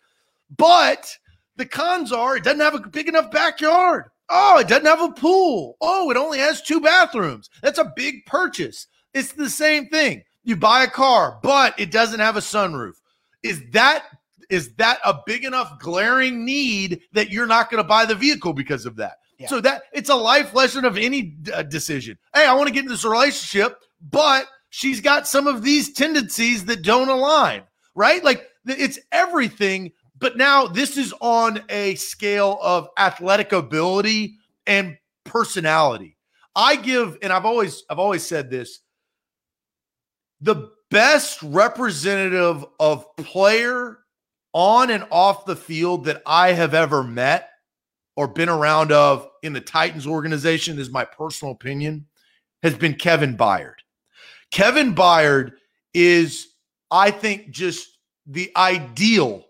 [0.57, 1.17] But
[1.55, 4.05] the cons are it doesn't have a big enough backyard.
[4.29, 5.77] Oh, it doesn't have a pool.
[5.81, 7.49] Oh, it only has two bathrooms.
[7.61, 8.87] That's a big purchase.
[9.13, 10.23] It's the same thing.
[10.43, 12.93] You buy a car, but it doesn't have a sunroof.
[13.43, 14.05] Is that
[14.49, 18.53] is that a big enough glaring need that you're not going to buy the vehicle
[18.53, 19.17] because of that?
[19.37, 19.47] Yeah.
[19.47, 22.17] So that it's a life lesson of any uh, decision.
[22.33, 26.65] Hey, I want to get in this relationship, but she's got some of these tendencies
[26.65, 27.63] that don't align,
[27.95, 28.23] right?
[28.23, 34.37] Like it's everything but now this is on a scale of athletic ability
[34.67, 36.17] and personality.
[36.55, 38.79] I give, and I've always I've always said this,
[40.41, 43.99] the best representative of player
[44.53, 47.49] on and off the field that I have ever met
[48.17, 52.07] or been around of in the Titans organization is my personal opinion
[52.61, 53.75] has been Kevin Byard.
[54.51, 55.53] Kevin Byard
[55.93, 56.47] is
[56.91, 57.87] I think just
[58.25, 59.45] the ideal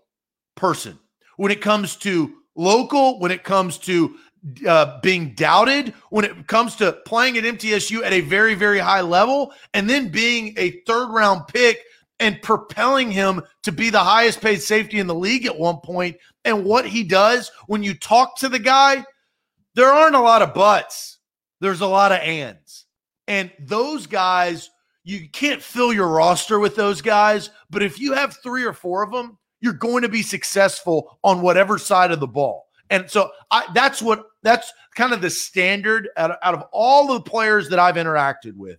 [0.56, 0.98] person
[1.36, 4.16] when it comes to local, when it comes to
[4.66, 9.00] uh, being doubted, when it comes to playing at MTSU at a very, very high
[9.00, 11.78] level, and then being a third round pick
[12.18, 16.16] and propelling him to be the highest paid safety in the league at one point.
[16.44, 19.04] And what he does when you talk to the guy,
[19.74, 21.18] there aren't a lot of buts,
[21.60, 22.86] there's a lot of ands.
[23.26, 24.70] And those guys,
[25.10, 27.50] you can't fill your roster with those guys.
[27.68, 31.42] But if you have three or four of them, you're going to be successful on
[31.42, 32.66] whatever side of the ball.
[32.90, 37.20] And so I, that's what that's kind of the standard out, out of all the
[37.20, 38.78] players that I've interacted with.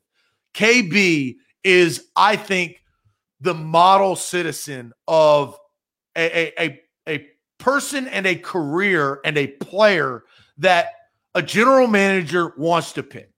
[0.54, 2.82] KB is, I think,
[3.40, 5.58] the model citizen of
[6.16, 7.28] a, a, a, a
[7.58, 10.24] person and a career and a player
[10.58, 10.88] that
[11.36, 13.31] a general manager wants to pick.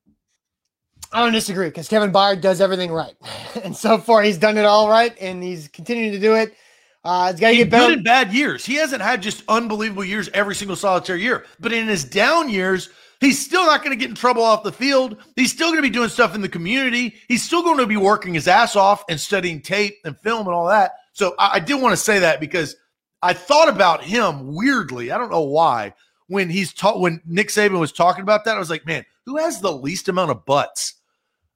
[1.13, 3.15] I don't disagree because Kevin Byard does everything right.
[3.63, 6.55] And so far, he's done it all right and he's continuing to do it.
[7.03, 7.89] Uh, it's got to get better.
[7.89, 8.65] Good and bad years.
[8.65, 11.45] He hasn't had just unbelievable years every single solitary year.
[11.59, 12.89] But in his down years,
[13.19, 15.17] he's still not going to get in trouble off the field.
[15.35, 17.15] He's still going to be doing stuff in the community.
[17.27, 20.55] He's still going to be working his ass off and studying tape and film and
[20.55, 20.93] all that.
[21.13, 22.75] So I, I did want to say that because
[23.21, 25.11] I thought about him weirdly.
[25.11, 25.93] I don't know why.
[26.27, 29.37] When he's taught, when Nick Saban was talking about that, I was like, man, who
[29.37, 30.95] has the least amount of butts?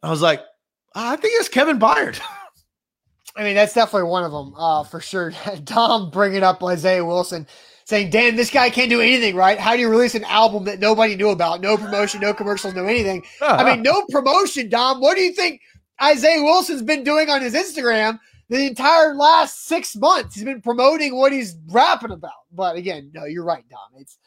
[0.03, 0.41] I was like,
[0.95, 2.19] I think it's Kevin Byard.
[3.35, 5.31] I mean, that's definitely one of them uh, for sure.
[5.65, 7.45] Tom bringing up Isaiah Wilson.
[7.85, 9.59] saying, "Damn, this guy can't do anything right.
[9.59, 11.61] How do you release an album that nobody knew about?
[11.61, 15.01] No promotion, no commercials, no anything." I mean, no promotion, Dom.
[15.01, 15.61] What do you think
[16.01, 18.19] Isaiah Wilson's been doing on his Instagram
[18.49, 20.33] the entire last six months?
[20.33, 22.31] He's been promoting what he's rapping about.
[22.51, 24.01] But again, no, you're right, Dom.
[24.01, 24.17] It's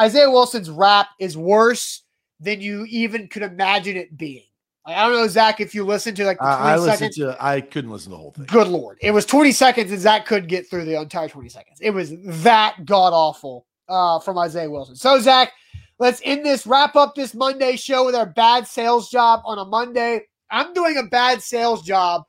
[0.00, 2.02] Isaiah Wilson's rap is worse
[2.40, 4.44] than you even could imagine it being.
[4.88, 7.16] I don't know, Zach, if you listen to like the 20 I, I listened seconds.
[7.16, 7.44] to.
[7.44, 8.46] I couldn't listen to the whole thing.
[8.46, 8.96] Good lord.
[9.02, 11.78] It was 20 seconds and Zach couldn't get through the entire 20 seconds.
[11.82, 12.12] It was
[12.42, 14.96] that god awful uh, from Isaiah Wilson.
[14.96, 15.52] So, Zach,
[15.98, 19.64] let's end this, wrap up this Monday show with our bad sales job on a
[19.64, 20.22] Monday.
[20.50, 22.24] I'm doing a bad sales job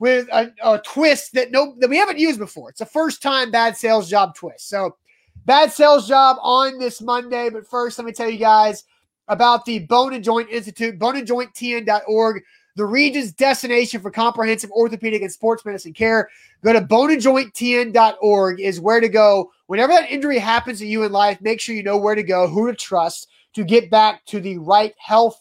[0.00, 2.70] with a, a twist that no that we haven't used before.
[2.70, 4.68] It's a first time bad sales job twist.
[4.68, 4.96] So,
[5.44, 7.50] bad sales job on this Monday.
[7.50, 8.82] But first, let me tell you guys
[9.28, 12.42] about the Bone and Joint Institute, boneandjointtn.org,
[12.76, 16.28] the region's destination for comprehensive orthopedic and sports medicine care.
[16.62, 19.52] Go to boneandjointtn.org is where to go.
[19.66, 22.48] Whenever that injury happens to you in life, make sure you know where to go,
[22.48, 25.40] who to trust to get back to the right health.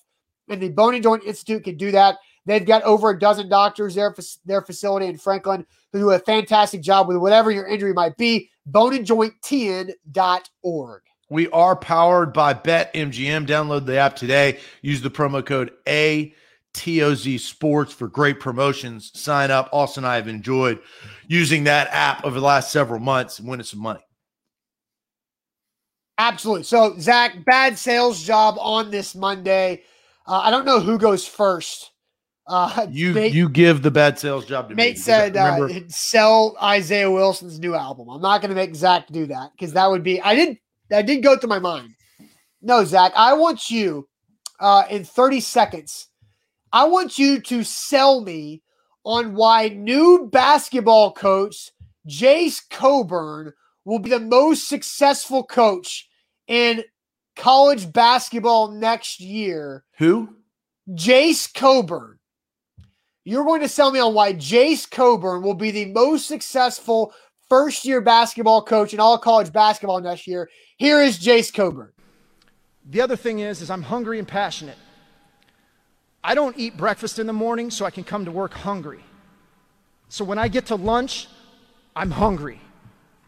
[0.49, 2.17] And the Bone and Joint Institute can do that.
[2.45, 4.13] They've got over a dozen doctors there
[4.45, 8.49] their facility in Franklin who do a fantastic job with whatever your injury might be.
[8.69, 11.01] Boneandjointtn.org.
[11.33, 13.47] We are powered by BetMGM.
[13.47, 14.59] Download the app today.
[14.83, 19.09] Use the promo code ATOZ Sports for great promotions.
[19.15, 19.67] Sign up.
[19.73, 20.79] Austin and I have enjoyed
[21.27, 24.01] using that app over the last several months and winning some money.
[26.19, 26.65] Absolutely.
[26.65, 29.81] So, Zach, bad sales job on this Monday.
[30.27, 31.89] Uh, I don't know who goes first.
[32.45, 34.83] Uh, You you give the bad sales job to me.
[34.83, 38.09] Nate because said uh, sell Isaiah Wilson's new album.
[38.09, 40.21] I'm not going to make Zach do that because that would be.
[40.21, 40.57] I did.
[40.93, 41.95] That did go through my mind.
[42.61, 43.13] No, Zach.
[43.15, 44.07] I want you
[44.59, 46.09] uh, in 30 seconds.
[46.71, 48.61] I want you to sell me
[49.03, 51.71] on why new basketball coach
[52.07, 53.53] Jace Coburn
[53.85, 56.07] will be the most successful coach
[56.45, 56.83] in
[57.35, 59.85] college basketball next year.
[59.97, 60.29] who?
[60.91, 62.19] Jace Coburn.
[63.25, 67.15] You're going to sell me on why Jace Coburn will be the most successful
[67.49, 70.49] first year basketball coach in all college basketball next year.
[70.77, 71.91] Here is Jace Coburn.
[72.89, 74.77] The other thing is, is I'm hungry and passionate.
[76.23, 79.03] I don't eat breakfast in the morning so I can come to work hungry.
[80.09, 81.27] So when I get to lunch,
[81.95, 82.61] I'm hungry.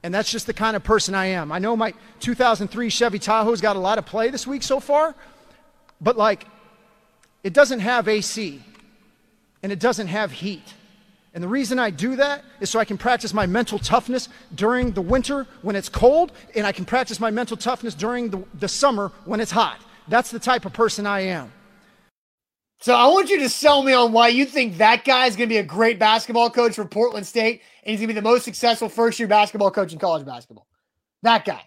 [0.03, 1.51] And that's just the kind of person I am.
[1.51, 5.15] I know my 2003 Chevy Tahoe's got a lot of play this week so far,
[5.99, 6.45] but like,
[7.43, 8.61] it doesn't have AC
[9.63, 10.73] and it doesn't have heat.
[11.35, 14.93] And the reason I do that is so I can practice my mental toughness during
[14.93, 18.69] the winter when it's cold, and I can practice my mental toughness during the, the
[18.69, 19.81] summer when it's hot.
[20.07, 21.51] That's the type of person I am.
[22.79, 25.49] So I want you to sell me on why you think that guy is going
[25.49, 28.21] to be a great basketball coach for Portland State and he's going to be the
[28.21, 30.67] most successful first year basketball coach in college basketball.
[31.23, 31.61] That guy.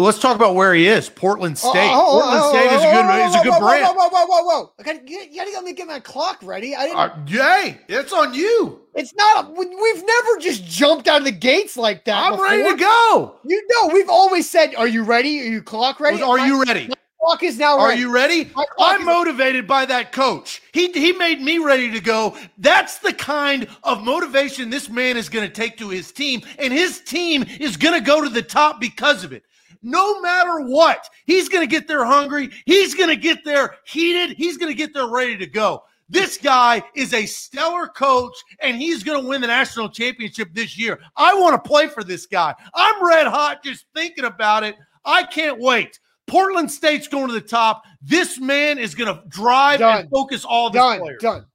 [0.00, 1.10] Well, let's talk about where he is.
[1.10, 1.72] Portland State.
[1.74, 3.60] Oh, oh, oh, Portland oh, State is a oh, good oh, is a oh, good
[3.60, 3.84] brand.
[3.84, 4.72] Whoa, whoa, whoa, whoa, whoa!
[4.78, 6.74] I gotta, you gotta let me get my clock ready.
[6.74, 6.98] I didn't.
[6.98, 8.80] Uh, yay, it's on you.
[8.94, 9.54] it's not.
[9.54, 12.16] we- We've never just jumped out of the gates like that.
[12.16, 12.46] I'm before.
[12.46, 13.34] ready to go.
[13.44, 15.38] You know, we've always said, "Are you ready?
[15.38, 16.88] Are you clock ready?" Are My- you ready?
[16.88, 18.50] My clock is now Are you ready?
[18.78, 20.62] I'm motivated by that coach.
[20.72, 22.38] He he made me ready to go.
[22.56, 26.72] That's the kind of motivation this man is going to take to his team, and
[26.72, 29.44] his team is going to go to the top because of it.
[29.82, 32.50] No matter what, he's going to get there hungry.
[32.66, 34.36] He's going to get there heated.
[34.36, 35.84] He's going to get there ready to go.
[36.08, 40.76] This guy is a stellar coach, and he's going to win the national championship this
[40.76, 40.98] year.
[41.16, 42.54] I want to play for this guy.
[42.74, 44.74] I'm red hot just thinking about it.
[45.04, 46.00] I can't wait.
[46.26, 47.84] Portland State's going to the top.
[48.02, 50.00] This man is going to drive Done.
[50.00, 50.98] and focus all the done?
[51.00, 51.22] players.
[51.22, 51.46] Done.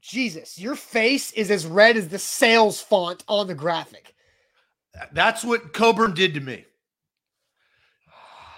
[0.00, 4.14] Jesus, your face is as red as the sales font on the graphic.
[5.12, 6.64] That's what Coburn did to me.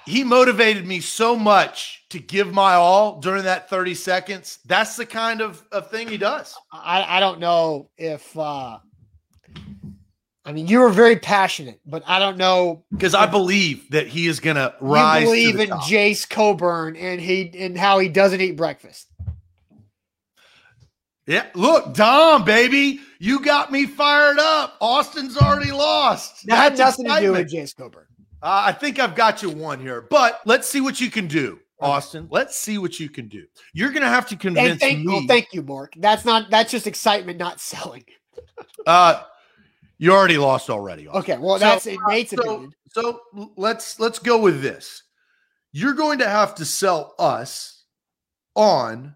[0.09, 4.59] He motivated me so much to give my all during that 30 seconds.
[4.65, 6.57] That's the kind of, of thing he does.
[6.73, 8.37] I, I don't know if.
[8.37, 8.79] uh
[10.45, 12.83] I mean, you were very passionate, but I don't know.
[12.91, 15.21] Because I believe that he is going to rise.
[15.21, 15.83] you to believe the in top.
[15.83, 19.09] Jace Coburn and he and how he doesn't eat breakfast.
[21.27, 24.79] Yeah, look, Dom, baby, you got me fired up.
[24.81, 26.47] Austin's already lost.
[26.47, 27.53] That had That's nothing to do with.
[27.53, 28.07] Jace Coburn.
[28.43, 31.59] Uh, I think I've got you one here, but let's see what you can do,
[31.81, 32.29] Austin.
[32.31, 33.45] Let's see what you can do.
[33.73, 35.07] You're going to have to convince thank, me.
[35.07, 35.93] well, thank you, Mark.
[35.97, 36.51] That's not.
[36.51, 38.05] That's just excitement, not selling.
[38.87, 39.23] uh,
[39.99, 41.09] you already lost already.
[41.09, 41.33] Austin.
[41.35, 42.75] Okay, well, So, that's in Nate's so, opinion.
[42.93, 43.21] so
[43.57, 45.03] let's let's go with this.
[45.73, 47.83] You're going to have to sell us
[48.55, 49.15] on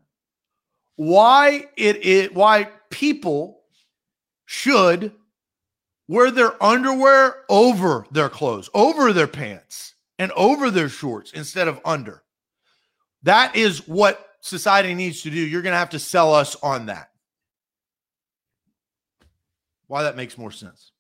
[0.97, 3.61] why it is why people
[4.47, 5.13] should
[6.13, 11.81] wear their underwear over their clothes, over their pants, and over their shorts instead of
[11.87, 12.23] under.
[13.23, 15.39] That is what society needs to do.
[15.39, 17.09] You're going to have to sell us on that.
[19.87, 20.91] Why that makes more sense.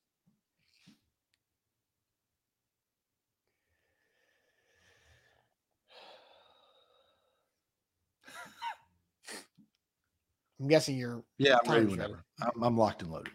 [10.58, 11.22] I'm guessing you're.
[11.38, 12.24] Yeah, I'm ready whenever.
[12.40, 13.32] I'm, I'm locked and loaded.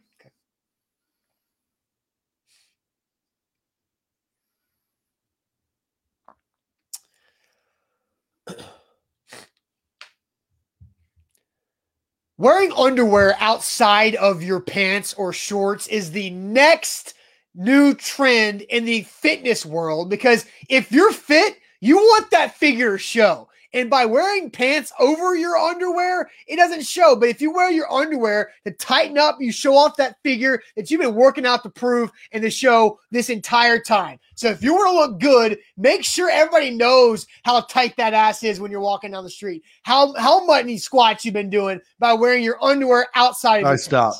[12.39, 17.15] Wearing underwear outside of your pants or shorts is the next
[17.55, 23.49] new trend in the fitness world because if you're fit, you want that figure show.
[23.77, 27.15] And by wearing pants over your underwear, it doesn't show.
[27.15, 30.89] But if you wear your underwear to tighten up, you show off that figure that
[30.89, 34.17] you've been working out to prove and to show this entire time.
[34.33, 38.41] So if you want to look good, make sure everybody knows how tight that ass
[38.41, 39.63] is when you're walking down the street.
[39.83, 43.77] How how many squats you've been doing by wearing your underwear outside of I your
[43.77, 44.15] stop.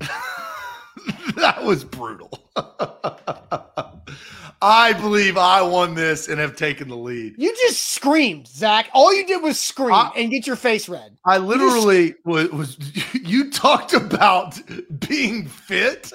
[0.00, 0.10] pants.
[1.36, 2.30] that was brutal.
[4.62, 7.34] I believe I won this and have taken the lead.
[7.36, 8.88] You just screamed, Zach.
[8.94, 11.16] All you did was scream I- and get your face red.
[11.26, 12.78] I literally was, was
[13.14, 14.60] you talked about
[15.08, 16.12] being fit.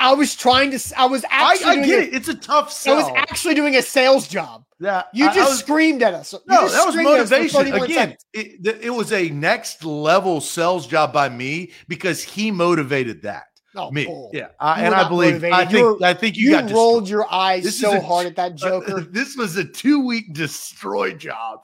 [0.00, 0.92] I was trying to.
[0.96, 1.66] I was actually.
[1.66, 2.14] I doing get a- it.
[2.14, 2.94] It's a tough sell.
[2.98, 4.64] I was actually doing a sales job.
[4.78, 6.32] yeah, You I- I just was- screamed at us.
[6.32, 7.82] You no, that was screamed at us for motivation.
[7.82, 13.47] Again, it, it was a next level sales job by me because he motivated that.
[13.78, 14.30] Oh, me, bull.
[14.34, 15.34] yeah, I, and I believe.
[15.42, 15.54] motivated.
[15.54, 16.00] I think.
[16.00, 17.08] were- I think you, You, got rolled destroyed.
[17.10, 19.00] your eyes This so a- hard at that Joker.
[19.02, 21.60] this was a two week destroy job.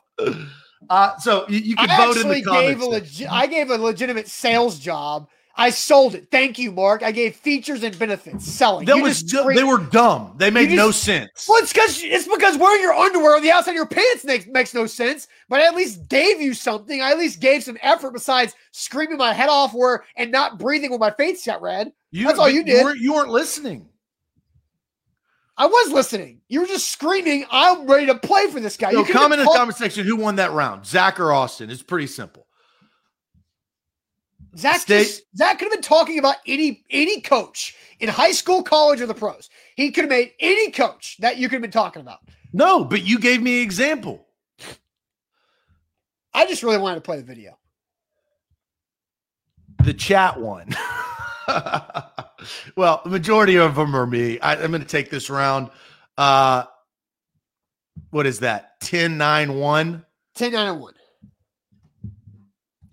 [0.90, 3.20] Uh, so you, you I can vote in actually the gave comments.
[3.20, 5.28] a legi- I gave a legitimate sales job.
[5.57, 6.28] I sold it.
[6.32, 7.05] Thank you, Mark.
[7.05, 8.44] I gave features and benefits.
[8.44, 8.86] Selling.
[8.86, 10.34] That You was just they were dumb.
[10.36, 11.46] They made just- no sense.
[11.48, 14.46] Well, it's because it's because wearing your underwear on the outside of your pants makes
[14.48, 15.28] makes no sense.
[15.48, 17.00] But I at least gave you something.
[17.00, 20.90] I at least gave some effort besides screaming my head off where and not breathing
[20.90, 21.92] when my face got red.
[22.11, 22.82] You, That's all you did.
[22.82, 23.88] weren't, you weren't listening.
[25.57, 26.40] I was listening.
[26.48, 27.44] You were just screaming.
[27.50, 28.90] I'm ready to play for this guy.
[28.90, 31.70] So you comment in the comment section who won that round, Zach or Austin.
[31.70, 32.46] It's pretty simple.
[34.57, 39.00] Zach, just, Zach could have been talking about any any coach in high school, college,
[39.00, 39.50] or the pros.
[39.76, 42.20] He could have made any coach that you could have been talking about.
[42.52, 44.26] No, but you gave me an example.
[46.32, 47.59] I just really wanted to play the video.
[49.82, 50.68] The chat one.
[52.76, 54.40] well, the majority of them are me.
[54.40, 55.70] I, I'm going to take this round.
[56.16, 56.64] Uh,
[58.11, 58.80] what is that?
[58.80, 60.07] 10 9 1.
[60.34, 60.93] 10 9 1.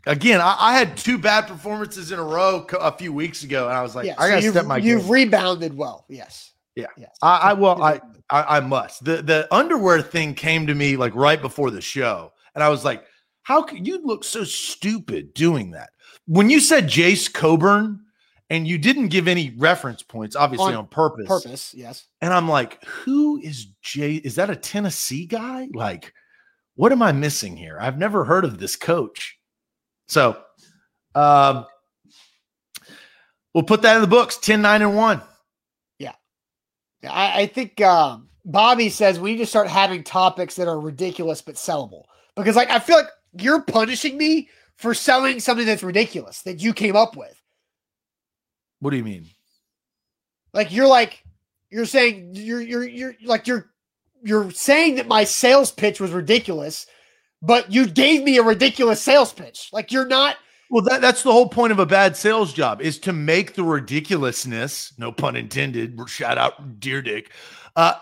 [0.07, 3.67] Again, I, I had two bad performances in a row co- a few weeks ago,
[3.67, 4.87] and I was like, yeah, I so got to you've, step my game.
[4.89, 5.11] you've game.
[5.11, 6.05] rebounded well.
[6.09, 6.51] Yes.
[6.75, 6.87] Yeah.
[6.97, 7.15] Yes.
[7.21, 8.01] I, I well, I.
[8.29, 9.03] I I must.
[9.03, 12.85] The the underwear thing came to me like right before the show, and I was
[12.85, 13.03] like,
[13.43, 15.89] "How could you look so stupid doing that?"
[16.27, 17.99] When you said Jace Coburn,
[18.49, 21.27] and you didn't give any reference points, obviously On on, purpose.
[21.27, 21.73] purpose.
[21.75, 22.05] Yes.
[22.21, 24.15] And I'm like, "Who is Jay?
[24.15, 25.67] Is that a Tennessee guy?
[25.73, 26.13] Like,
[26.75, 27.77] what am I missing here?
[27.81, 29.37] I've never heard of this coach."
[30.11, 30.37] So,
[31.15, 31.65] um,
[33.53, 34.35] we'll put that in the books.
[34.35, 35.21] 10, 9, and one.
[35.99, 40.77] Yeah, I, I think um, Bobby says we need to start having topics that are
[40.77, 42.03] ridiculous but sellable.
[42.35, 43.07] Because like I feel like
[43.39, 47.41] you're punishing me for selling something that's ridiculous that you came up with.
[48.81, 49.27] What do you mean?
[50.53, 51.23] Like you're like
[51.69, 53.71] you're saying you're you're you're like you're
[54.21, 56.85] you're saying that my sales pitch was ridiculous,
[57.41, 59.69] but you gave me a ridiculous sales pitch.
[59.73, 60.37] Like you're not
[60.69, 63.63] Well, that, that's the whole point of a bad sales job is to make the
[63.63, 67.31] ridiculousness, no pun intended, shout out dear dick,
[67.75, 67.95] uh,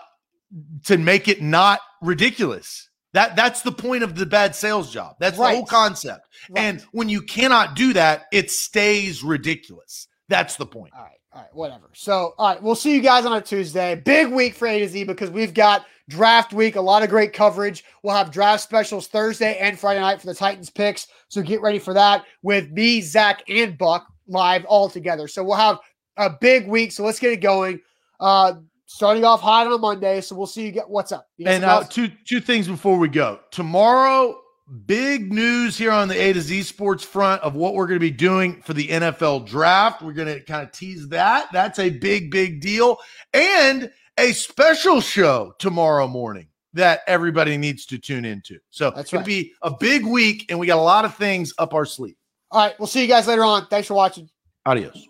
[0.84, 2.88] to make it not ridiculous.
[3.12, 5.16] That that's the point of the bad sales job.
[5.18, 6.26] That's the whole concept.
[6.48, 6.62] Right.
[6.62, 10.06] And when you cannot do that, it stays ridiculous.
[10.28, 10.92] That's the point.
[10.96, 11.90] All right, all right, whatever.
[11.92, 13.96] So, all right, we'll see you guys on a Tuesday.
[13.96, 17.32] Big week for A to Z because we've got draft week, a lot of great
[17.32, 17.84] coverage.
[18.02, 21.06] We'll have draft specials Thursday and Friday night for the Titans picks.
[21.28, 25.28] So get ready for that with me, Zach, and Buck live all together.
[25.28, 25.78] So we'll have
[26.16, 26.92] a big week.
[26.92, 27.80] So let's get it going.
[28.18, 28.54] Uh,
[28.86, 30.20] starting off hot on a Monday.
[30.20, 31.28] So we'll see you get what's up.
[31.36, 33.40] You And uh, two two things before we go.
[33.50, 34.40] Tomorrow,
[34.86, 38.00] big news here on the A to Z Sports front of what we're going to
[38.00, 40.02] be doing for the NFL draft.
[40.02, 41.48] We're going to kind of tease that.
[41.52, 42.98] That's a big, big deal,
[43.32, 43.90] and
[44.20, 48.58] a special show tomorrow morning that everybody needs to tune into.
[48.70, 49.24] So That's it's going right.
[49.24, 52.16] to be a big week, and we got a lot of things up our sleeve.
[52.50, 53.66] all right, we'll see you guys later on.
[53.66, 54.28] Thanks for watching.
[54.66, 55.06] Adios.